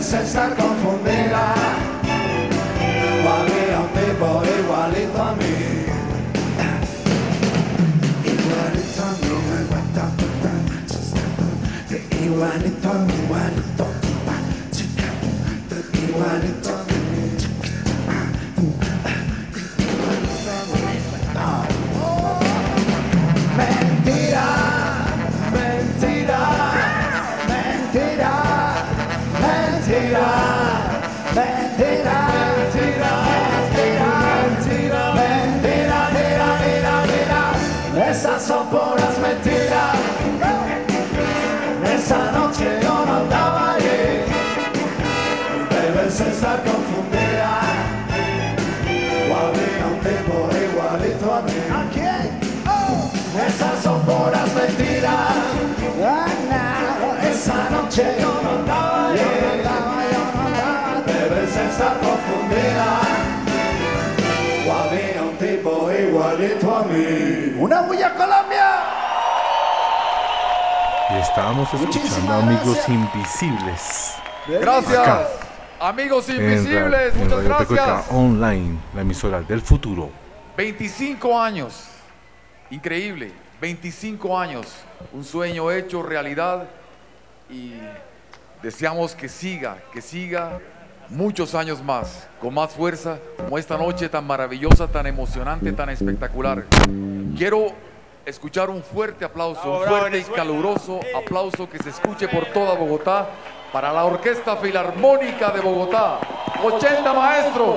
senza 0.00 0.48
confonderla 0.54 1.54
Guarire 3.22 3.78
me 3.94 4.00
debole 4.06 4.58
igualito 4.60 5.22
a 5.22 5.34
me 5.34 5.86
Igualito 8.22 9.02
a 9.02 9.10
me, 9.20 9.28
me 9.48 9.64
guarda 9.68 10.04
Igualito 12.20 12.88
a 12.88 12.98
me, 12.98 13.14
igualito 13.14 13.82
a 13.82 13.86
me 13.86 14.08
Igualito 16.08 16.68
a 16.68 16.82
me 16.82 16.87
Puras 54.28 54.54
mentiras. 54.54 55.36
Esa 57.22 57.70
noche 57.70 58.16
yo 58.20 58.40
no 58.42 58.50
andaba 58.50 59.08
allí. 59.08 59.20
Debes 61.06 61.56
estar 61.56 61.98
confundida. 61.98 63.00
O 64.66 64.72
había 64.72 65.22
un 65.22 65.36
tipo 65.38 65.90
igualito 65.90 66.76
a 66.76 66.82
mí. 66.84 67.54
¡Una 67.58 67.80
bulla 67.80 68.14
Colombia! 68.14 68.82
Y 71.10 71.20
estábamos 71.20 71.72
escuchando 71.72 72.34
Amigos. 72.34 72.86
Invisibles. 72.86 74.14
Gracias, 74.46 74.98
Acá. 74.98 75.26
amigos 75.80 76.28
En, 76.28 76.36
invisibles, 76.36 77.14
en 77.14 77.18
muchas 77.24 77.44
Radio 77.44 77.58
Pecueca 77.58 77.86
gracias. 77.86 78.12
Online, 78.14 78.78
la 78.94 79.00
emisora 79.00 79.40
del 79.40 79.62
futuro. 79.62 80.10
25 80.58 81.40
años, 81.40 81.88
increíble, 82.70 83.32
25 83.60 84.38
años, 84.38 84.66
un 85.12 85.24
sueño 85.24 85.70
hecho 85.72 86.02
realidad 86.02 86.68
y 87.50 87.72
deseamos 88.62 89.14
que 89.14 89.28
siga, 89.28 89.78
que 89.92 90.00
siga 90.00 90.60
muchos 91.08 91.54
años 91.54 91.82
más, 91.82 92.28
con 92.40 92.54
más 92.54 92.70
fuerza, 92.70 93.18
como 93.36 93.58
esta 93.58 93.76
noche 93.76 94.08
tan 94.08 94.26
maravillosa, 94.26 94.86
tan 94.86 95.06
emocionante, 95.06 95.72
tan 95.72 95.88
espectacular. 95.90 96.64
Quiero 97.36 97.72
escuchar 98.24 98.70
un 98.70 98.82
fuerte 98.82 99.24
aplauso, 99.24 99.80
un 99.80 99.86
fuerte 99.86 100.18
y 100.18 100.24
caluroso 100.24 101.00
aplauso 101.16 101.68
que 101.68 101.78
se 101.78 101.90
escuche 101.90 102.28
por 102.28 102.46
toda 102.46 102.74
Bogotá 102.74 103.28
para 103.72 103.92
la 103.92 104.04
Orquesta 104.04 104.56
Filarmónica 104.56 105.50
de 105.50 105.60
Bogotá. 105.60 106.20
80 106.62 107.12
maestros. 107.12 107.76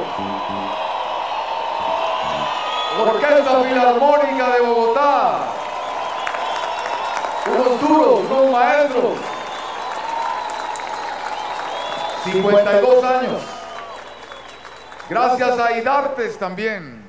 Orquesta 3.00 3.64
Filarmónica 3.64 4.54
de 4.54 4.62
Bogotá. 4.62 5.61
Duros, 7.64 8.20
unos 8.30 8.52
maestros. 8.52 9.18
52 12.24 13.04
años. 13.04 13.42
Gracias 15.10 15.60
a 15.60 15.78
Idartes 15.78 16.38
también. 16.38 17.04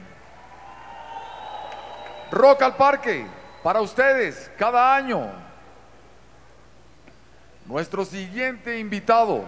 Rock 2.30 2.62
al 2.62 2.76
Parque, 2.76 3.26
para 3.62 3.80
ustedes, 3.80 4.50
cada 4.59 4.94
año. 4.94 5.30
Nuestro 7.66 8.05
siguiente 8.05 8.78
invitado, 8.78 9.44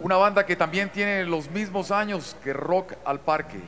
una 0.00 0.16
banda 0.16 0.44
que 0.44 0.56
también 0.56 0.90
tiene 0.90 1.24
los 1.24 1.48
mismos 1.50 1.90
años 1.90 2.36
que 2.42 2.52
Rock 2.52 2.94
al 3.04 3.20
Parque. 3.20 3.60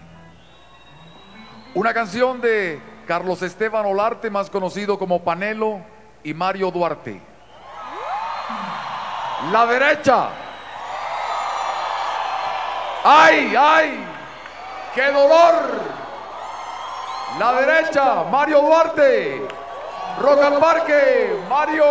Una 1.75 1.95
canción 1.95 2.41
de 2.41 2.81
Carlos 3.11 3.43
Esteban 3.43 3.87
Olarte, 3.87 4.31
más 4.31 4.49
conocido 4.49 4.97
como 4.97 5.25
Panelo, 5.25 5.81
y 6.23 6.33
Mario 6.33 6.71
Duarte. 6.71 7.21
La 9.51 9.67
derecha. 9.67 10.29
¡Ay, 13.03 13.53
ay! 13.59 14.07
¡Qué 14.95 15.07
dolor! 15.11 15.55
La 17.41 17.53
derecha, 17.55 18.23
Mario 18.31 18.61
Duarte. 18.63 19.49
Rock 20.21 20.43
al 20.45 20.59
Parque, 20.61 21.37
Mario. 21.49 21.85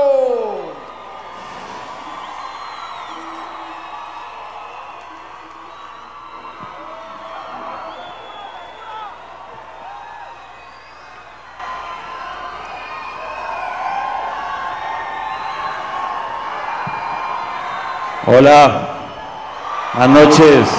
Hola, 18.32 18.82
buenas 19.92 20.24
noches. 20.24 20.70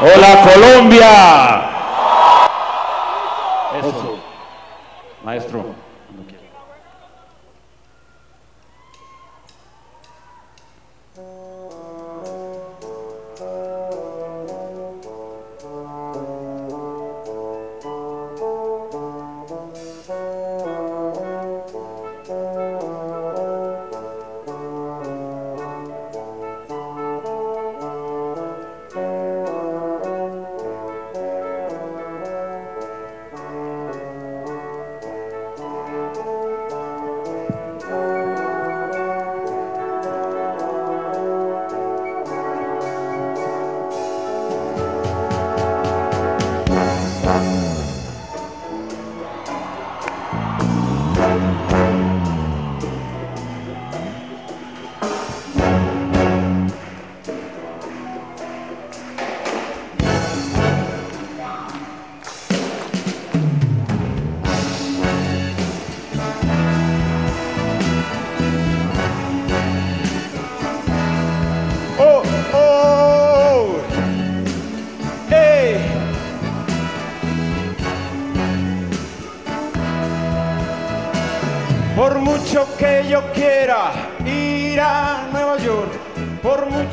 Hola 0.00 0.42
Colombia. 0.42 1.60
Eso, 3.78 4.18
maestro. 5.22 5.64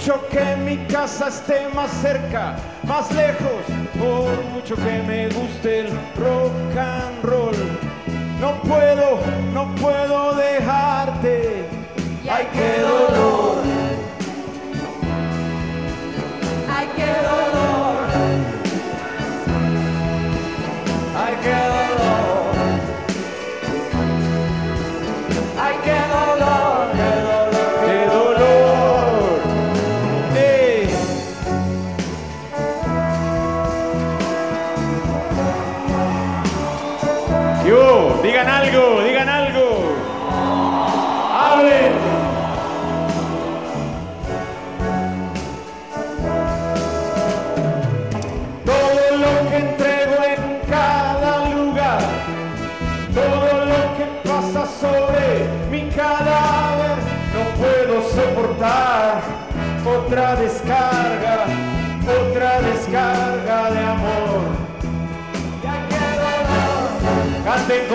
Mucho 0.05 0.27
que 0.29 0.55
mi 0.57 0.77
casa 0.85 1.29
esté 1.29 1.67
más 1.73 1.89
cerca, 1.99 2.55
más 2.83 3.11
lejos, 3.11 3.63
por 3.97 4.43
mucho 4.53 4.75
que 4.75 5.01
me 5.01 5.29
guste 5.29 5.79
el 5.79 5.87
rock 6.15 6.77
and 6.77 7.23
roll, 7.23 7.55
no 8.39 8.53
puedo, 8.61 9.19
no 9.51 9.73
puedo 9.75 10.35
dejarte. 10.35 11.65
Ay, 12.29 12.47
qué 12.53 12.81
dolor. 12.81 13.54
Algo, 38.65 39.01
digan 39.01 39.29
algo. 39.29 39.95
Hablen. 41.33 41.93
Todo 48.65 49.17
lo 49.17 49.49
que 49.49 49.57
entrego 49.57 50.17
en 50.23 50.61
cada 50.69 51.49
lugar, 51.49 51.99
todo 53.13 53.65
lo 53.65 53.81
que 53.97 54.05
pasa 54.27 54.65
sobre 54.79 55.47
mi 55.71 55.89
cadáver, 55.89 56.97
no 57.33 57.41
puedo 57.61 58.01
soportar 58.09 59.21
otra 59.85 60.35
descarga, 60.35 61.14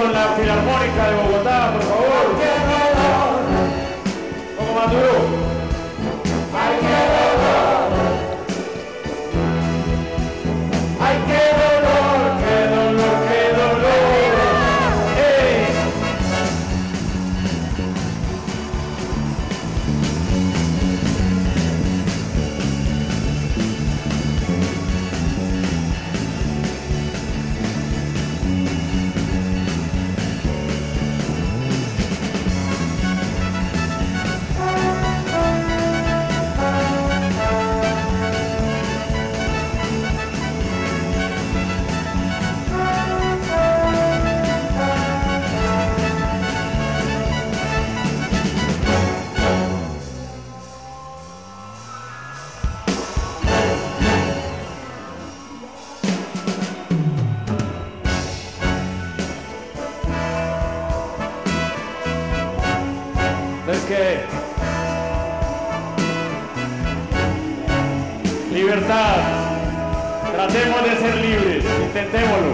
con 0.01 0.13
la 0.15 0.29
Filarmónica 0.29 1.11
de 1.11 1.15
Bogotá, 1.15 1.73
por 1.73 1.83
favor. 1.83 2.11
Poco 4.57 5.30
intentémoslo. 72.01 72.50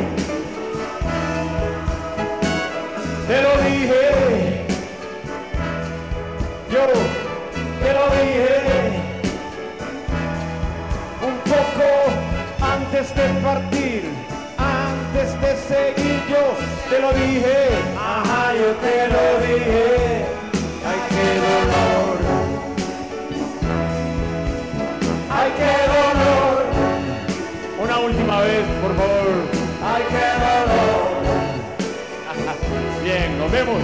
Nos 33.47 33.53
vemos. 33.53 33.81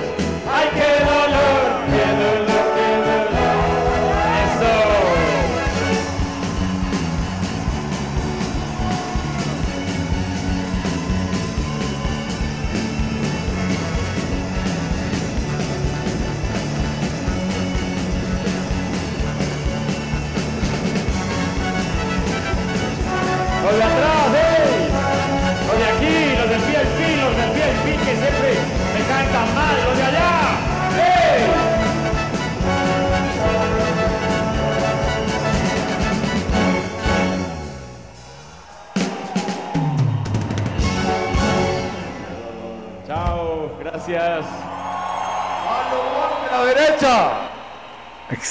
Ay, 0.50 0.68
qué 0.74 1.61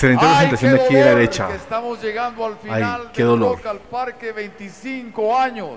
Excelente 0.01 0.25
Ay, 0.25 0.47
presentación 0.47 0.71
qué 0.71 0.77
de 0.79 0.85
aquí 0.85 0.95
de 0.95 1.05
la 1.05 1.15
derecha. 1.15 1.47
que 1.47 1.55
estamos 1.57 2.01
llegando 2.01 2.43
al 2.43 2.53
Ay, 2.53 2.57
final 2.71 3.11
qué 3.13 3.21
del 3.21 3.27
dolor. 3.29 3.57
Rock 3.57 3.65
al 3.67 3.77
Parque 3.77 4.31
25 4.31 5.37
años. 5.37 5.75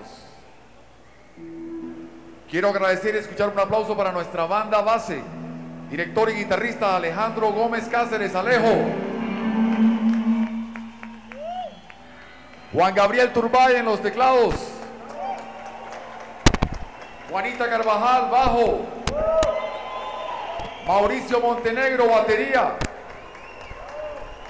Quiero 2.51 2.71
agradecer 2.71 3.15
y 3.17 3.19
escuchar 3.19 3.51
un 3.51 3.59
aplauso 3.59 3.95
para 3.95 4.13
nuestra 4.13 4.47
banda 4.47 4.81
base, 4.81 5.21
director 5.91 6.31
y 6.31 6.37
guitarrista 6.37 6.97
Alejandro 6.97 7.53
Gómez 7.53 7.87
Cáceres 7.87 8.35
Alejo. 8.35 8.87
Juan 12.73 12.95
Gabriel 12.95 13.31
Turbay 13.31 13.77
en 13.77 13.85
los 13.85 14.01
teclados. 14.01 14.55
Juanita 17.29 17.69
Carvajal, 17.69 18.31
bajo. 18.31 18.87
Mauricio 20.87 21.41
Montenegro, 21.41 22.09
batería. 22.09 22.79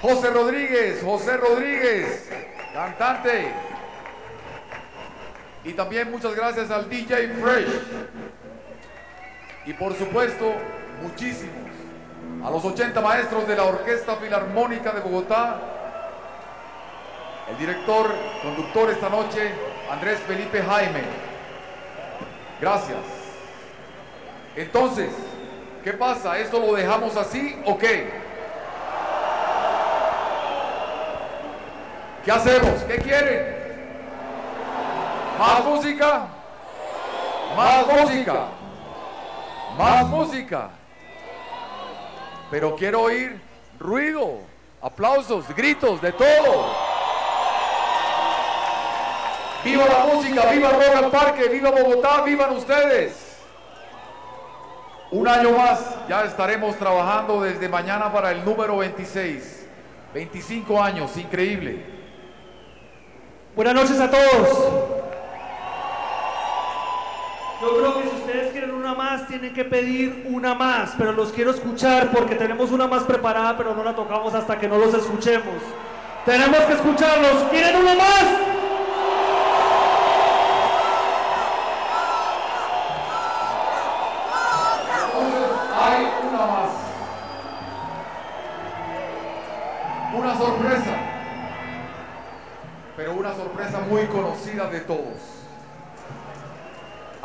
José 0.01 0.29
Rodríguez, 0.29 1.01
José 1.03 1.37
Rodríguez, 1.37 2.29
cantante. 2.73 3.51
Y 5.63 5.73
también 5.73 6.11
muchas 6.11 6.35
gracias 6.35 6.69
al 6.69 6.89
DJ 6.89 7.29
Fresh. 7.29 7.81
Y 9.65 9.73
por 9.73 9.95
supuesto, 9.95 10.53
muchísimos. 11.01 11.55
A 12.43 12.51
los 12.51 12.63
80 12.63 13.01
maestros 13.01 13.47
de 13.47 13.55
la 13.55 13.63
Orquesta 13.63 14.15
Filarmónica 14.17 14.91
de 14.91 15.01
Bogotá. 15.01 15.59
El 17.49 17.57
director, 17.57 18.13
conductor 18.43 18.91
esta 18.91 19.09
noche, 19.09 19.51
Andrés 19.89 20.19
Felipe 20.27 20.61
Jaime. 20.61 21.01
Gracias. 22.61 22.99
Entonces, 24.55 25.09
¿qué 25.83 25.93
pasa? 25.93 26.37
¿Esto 26.37 26.59
lo 26.59 26.73
dejamos 26.73 27.17
así 27.17 27.59
o 27.65 27.77
qué? 27.77 28.24
¿Qué 32.25 32.31
hacemos? 32.31 32.81
¿Qué 32.85 32.97
quieren? 32.97 33.55
¿Más 35.37 35.63
música? 35.63 36.27
¿Más 37.55 37.87
música? 37.87 38.47
¿Más 39.77 40.07
música? 40.07 40.69
Pero 42.49 42.75
quiero 42.75 43.03
oír 43.03 43.39
ruido, 43.79 44.39
aplausos, 44.81 45.45
gritos, 45.55 46.01
de 46.01 46.13
todo. 46.13 46.73
¡Viva 49.63 49.85
la 49.85 50.13
música! 50.13 50.45
¡Viva 50.51 50.69
Rock 50.69 50.95
al 50.95 51.11
Parque! 51.11 51.47
¡Viva 51.47 51.69
Bogotá! 51.69 52.21
¡Vivan 52.23 52.55
ustedes! 52.55 53.37
Un 55.11 55.27
año 55.27 55.51
más, 55.51 56.07
ya 56.09 56.23
estaremos 56.23 56.75
trabajando 56.77 57.41
desde 57.41 57.69
mañana 57.69 58.11
para 58.11 58.31
el 58.31 58.43
número 58.43 58.77
26. 58.77 59.67
25 60.13 60.81
años, 60.81 61.17
increíble. 61.17 62.04
Buenas 63.55 63.73
noches 63.73 63.97
a 64.01 64.11
todos. 64.11 64.49
Yo 67.61 67.77
creo 67.77 67.93
que 67.95 68.09
si 68.09 68.15
ustedes 68.17 68.51
quieren 68.51 68.71
una 68.71 68.93
más, 68.93 69.27
tienen 69.29 69.53
que 69.53 69.63
pedir 69.63 70.27
una 70.29 70.53
más, 70.53 70.91
pero 70.97 71.13
los 71.13 71.31
quiero 71.31 71.51
escuchar 71.51 72.11
porque 72.11 72.35
tenemos 72.35 72.71
una 72.71 72.85
más 72.85 73.03
preparada, 73.03 73.55
pero 73.55 73.73
no 73.73 73.81
la 73.81 73.95
tocamos 73.95 74.33
hasta 74.33 74.59
que 74.59 74.67
no 74.67 74.77
los 74.77 74.93
escuchemos. 74.93 75.55
Tenemos 76.25 76.59
que 76.59 76.73
escucharlos. 76.73 77.43
¿Quieren 77.49 77.77
una 77.77 77.95
más? 77.95 78.54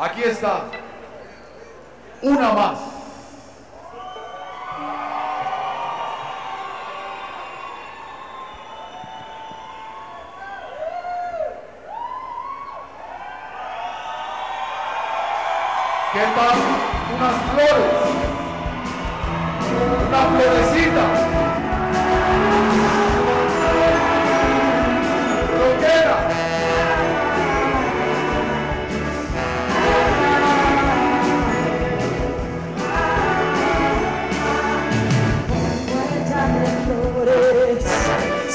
Aquí 0.01 0.23
está. 0.23 0.63
Una 2.23 2.53
más. 2.55 2.79
¿Qué 16.15 16.25
tal 16.35 16.59
unas 17.15 17.37
flores? 17.53 17.93
Una 20.09 20.23
florecita. 20.31 21.05
Rockera. 25.59 26.17
flores, 26.31 26.40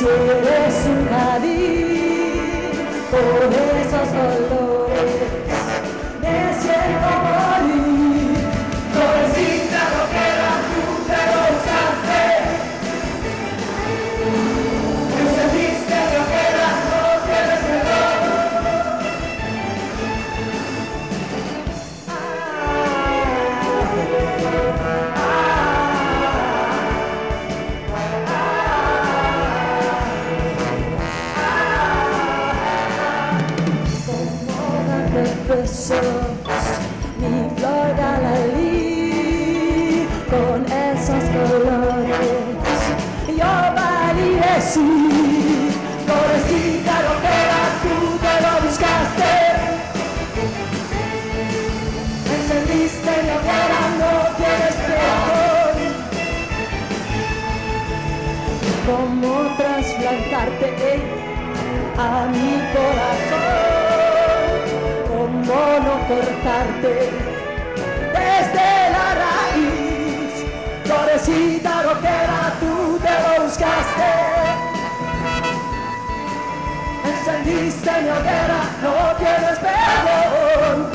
si 0.06 0.84
mi 62.36 62.51
corazón 62.73 63.65
cómo 65.07 65.61
no 65.86 65.95
cortarte 66.07 66.93
desde 68.13 68.69
la 68.95 69.07
raíz. 69.23 70.33
Florecita 70.83 71.83
rockera, 71.83 72.53
tú 72.59 72.99
te 72.99 73.13
lo 73.23 73.43
buscaste. 73.43 74.11
Encendiste 77.05 77.91
mi 78.01 78.09
hoguera, 78.09 78.61
no 78.83 79.15
tienes 79.17 79.57
perdón. 79.59 80.94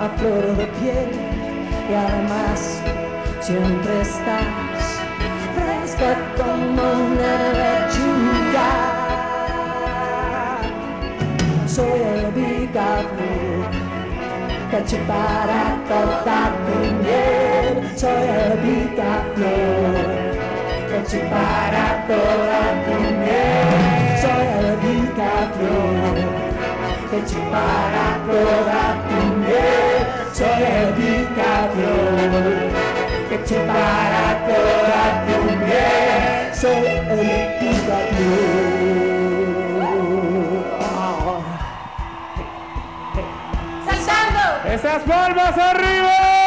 A 0.00 0.08
flor 0.18 0.56
de 0.56 0.66
piel 0.66 1.10
y 1.90 1.94
además 1.94 2.80
siempre 3.40 4.00
estás 4.00 5.00
fresca 5.54 6.16
como 6.36 6.82
una 6.82 7.34
lechuga. 7.60 8.70
Soy 11.66 12.00
el 12.00 12.26
bicaflor 14.74 14.80
que 14.80 14.82
chupará 14.90 15.78
toda 15.88 16.40
tu 16.66 16.76
miel. 17.02 17.74
Soy 17.96 18.24
el 18.42 18.52
bicaflor 18.64 19.94
que 20.90 20.98
chupará 21.10 21.86
toda 22.08 22.60
tu 22.84 22.96
miel. 23.22 23.70
Soy 24.22 24.46
el 24.58 24.74
bicaflor 24.82 26.16
que 27.10 27.18
chupará 27.30 28.08
toda 28.26 28.82
tu 29.08 29.20
miel. 29.42 30.00
Soy 30.32 30.62
el 30.78 30.88
bicaflor 30.98 32.34
que 33.28 33.36
chupará 33.44 34.26
toda 34.48 35.02
tu 35.26 35.38
miel. 35.64 36.54
Soy 36.54 36.82
el 36.86 37.04
bicaflor. 37.60 39.13
¡Saltando! 39.13 39.13
¡Esas 44.66 45.02
palmas 45.02 45.58
arriba! 45.58 46.43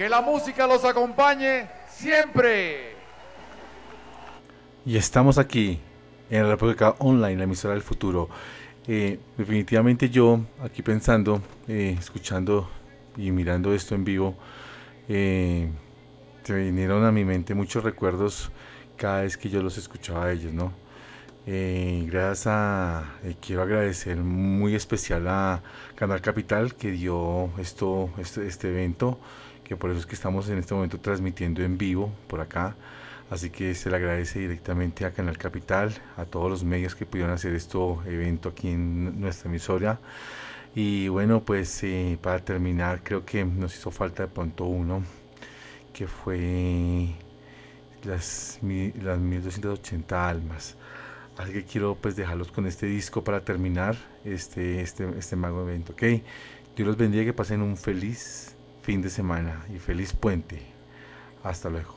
Que 0.00 0.08
la 0.08 0.22
música 0.22 0.66
los 0.66 0.82
acompañe 0.86 1.68
siempre. 1.90 2.94
Y 4.86 4.96
estamos 4.96 5.36
aquí 5.36 5.78
en 6.30 6.44
la 6.44 6.48
República 6.52 6.94
Online, 7.00 7.36
la 7.36 7.44
emisora 7.44 7.74
del 7.74 7.82
futuro. 7.82 8.30
Eh, 8.88 9.20
definitivamente 9.36 10.08
yo 10.08 10.40
aquí 10.62 10.80
pensando, 10.80 11.42
eh, 11.68 11.96
escuchando 11.98 12.70
y 13.14 13.30
mirando 13.30 13.74
esto 13.74 13.94
en 13.94 14.04
vivo, 14.04 14.36
eh, 15.06 15.70
vinieron 16.48 17.04
a 17.04 17.12
mi 17.12 17.26
mente 17.26 17.54
muchos 17.54 17.84
recuerdos 17.84 18.50
cada 18.96 19.20
vez 19.20 19.36
que 19.36 19.50
yo 19.50 19.62
los 19.62 19.76
escuchaba 19.76 20.24
a 20.24 20.32
ellos, 20.32 20.54
¿no? 20.54 20.72
Eh, 21.46 22.06
gracias 22.06 22.46
a, 22.46 23.04
quiero 23.40 23.60
agradecer 23.60 24.16
muy 24.16 24.74
especial 24.74 25.28
a 25.28 25.62
Canal 25.94 26.22
Capital 26.22 26.74
que 26.74 26.90
dio 26.90 27.50
esto, 27.58 28.08
este, 28.16 28.46
este 28.46 28.68
evento 28.68 29.20
que 29.70 29.76
por 29.76 29.90
eso 29.90 30.00
es 30.00 30.06
que 30.06 30.16
estamos 30.16 30.48
en 30.48 30.58
este 30.58 30.74
momento 30.74 30.98
transmitiendo 30.98 31.62
en 31.62 31.78
vivo 31.78 32.10
por 32.26 32.40
acá. 32.40 32.74
Así 33.30 33.50
que 33.50 33.76
se 33.76 33.88
le 33.88 33.94
agradece 33.94 34.40
directamente 34.40 35.04
a 35.04 35.12
Canal 35.12 35.38
Capital, 35.38 35.94
a 36.16 36.24
todos 36.24 36.50
los 36.50 36.64
medios 36.64 36.96
que 36.96 37.06
pudieron 37.06 37.32
hacer 37.32 37.54
este 37.54 37.78
evento 38.06 38.48
aquí 38.48 38.66
en 38.70 39.20
nuestra 39.20 39.48
emisora. 39.48 40.00
Y 40.74 41.06
bueno, 41.06 41.44
pues 41.44 41.84
eh, 41.84 42.18
para 42.20 42.40
terminar, 42.40 43.04
creo 43.04 43.24
que 43.24 43.44
nos 43.44 43.76
hizo 43.76 43.92
falta 43.92 44.24
de 44.24 44.28
pronto 44.30 44.64
uno, 44.64 45.04
que 45.92 46.08
fue 46.08 47.14
las, 48.02 48.58
las 49.00 49.20
1280 49.20 50.28
almas. 50.28 50.76
Así 51.38 51.52
que 51.52 51.62
quiero 51.62 51.94
pues 51.94 52.16
dejarlos 52.16 52.50
con 52.50 52.66
este 52.66 52.86
disco 52.86 53.22
para 53.22 53.44
terminar 53.44 53.94
este, 54.24 54.80
este, 54.80 55.08
este 55.16 55.36
mago 55.36 55.62
evento, 55.62 55.92
¿ok? 55.92 56.02
Dios 56.74 56.88
los 56.88 56.96
bendiga, 56.96 57.24
que 57.24 57.32
pasen 57.32 57.62
un 57.62 57.76
feliz 57.76 58.56
fin 58.90 59.02
de 59.02 59.08
semana 59.08 59.64
y 59.72 59.78
feliz 59.78 60.12
puente. 60.12 60.60
Hasta 61.44 61.70
luego. 61.70 61.94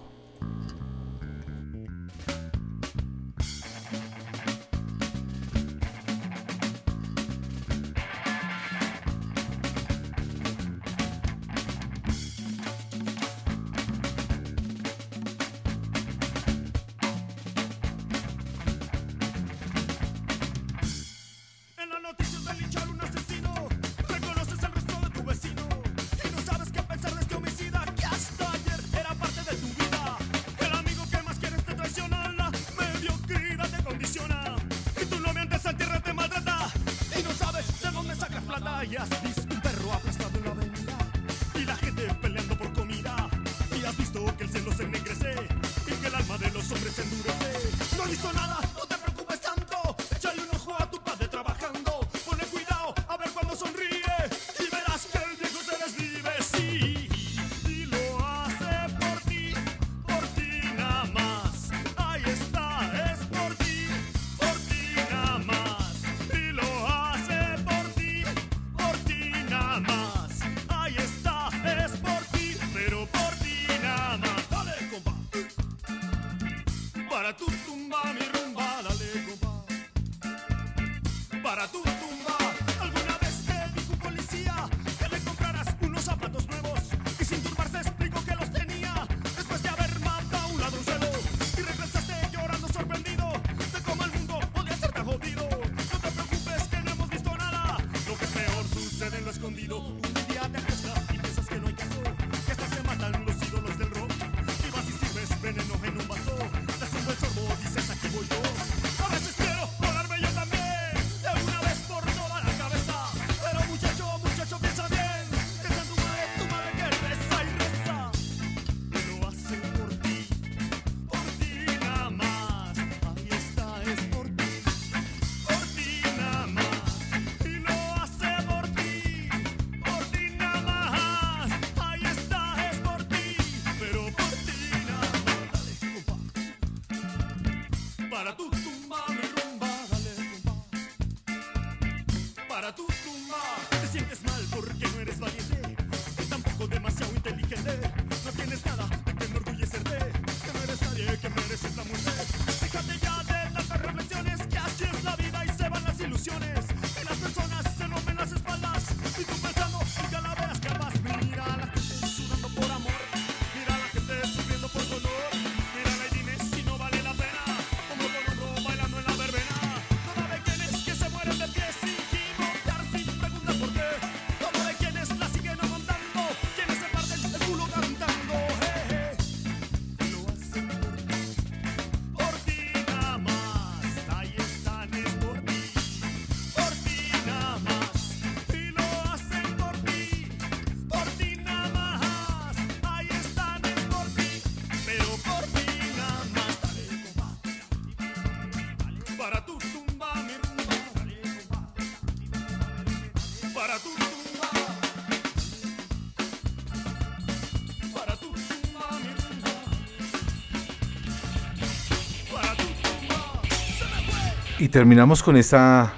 terminamos 214.74 215.21
con 215.21 215.38
esta, 215.38 215.93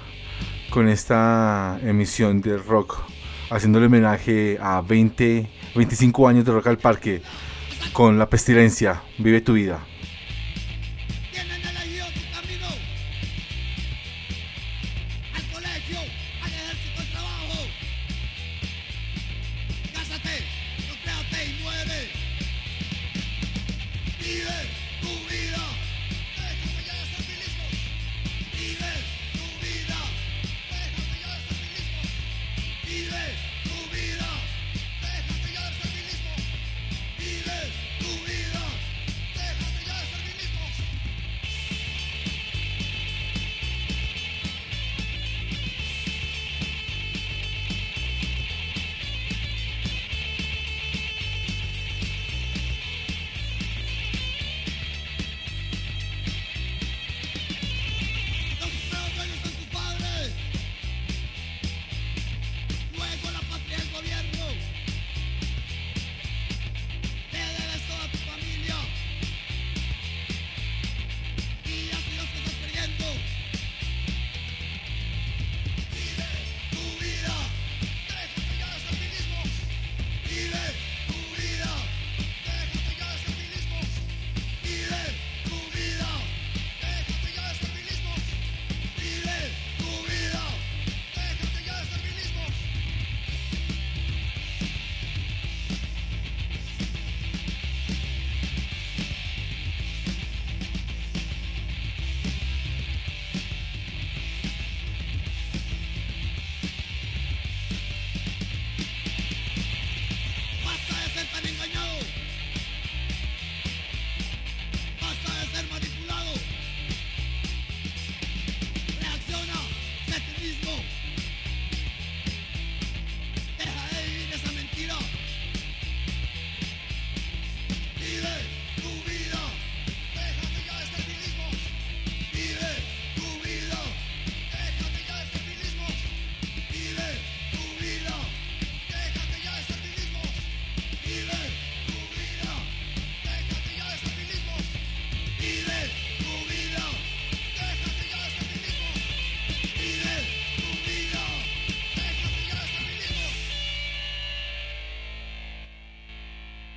con 0.68 0.86
esta 0.86 1.80
emisión 1.82 2.42
de 2.42 2.58
rock, 2.58 3.04
haciéndole 3.48 3.86
homenaje 3.86 4.58
a 4.60 4.82
20, 4.82 5.48
25 5.74 6.28
años 6.28 6.44
de 6.44 6.52
rock 6.52 6.66
al 6.66 6.76
parque, 6.76 7.22
con 7.94 8.18
la 8.18 8.28
pestilencia, 8.28 9.02
vive 9.16 9.40
tu 9.40 9.54
vida. 9.54 9.80
Believe 32.96 33.12
it! 33.12 33.25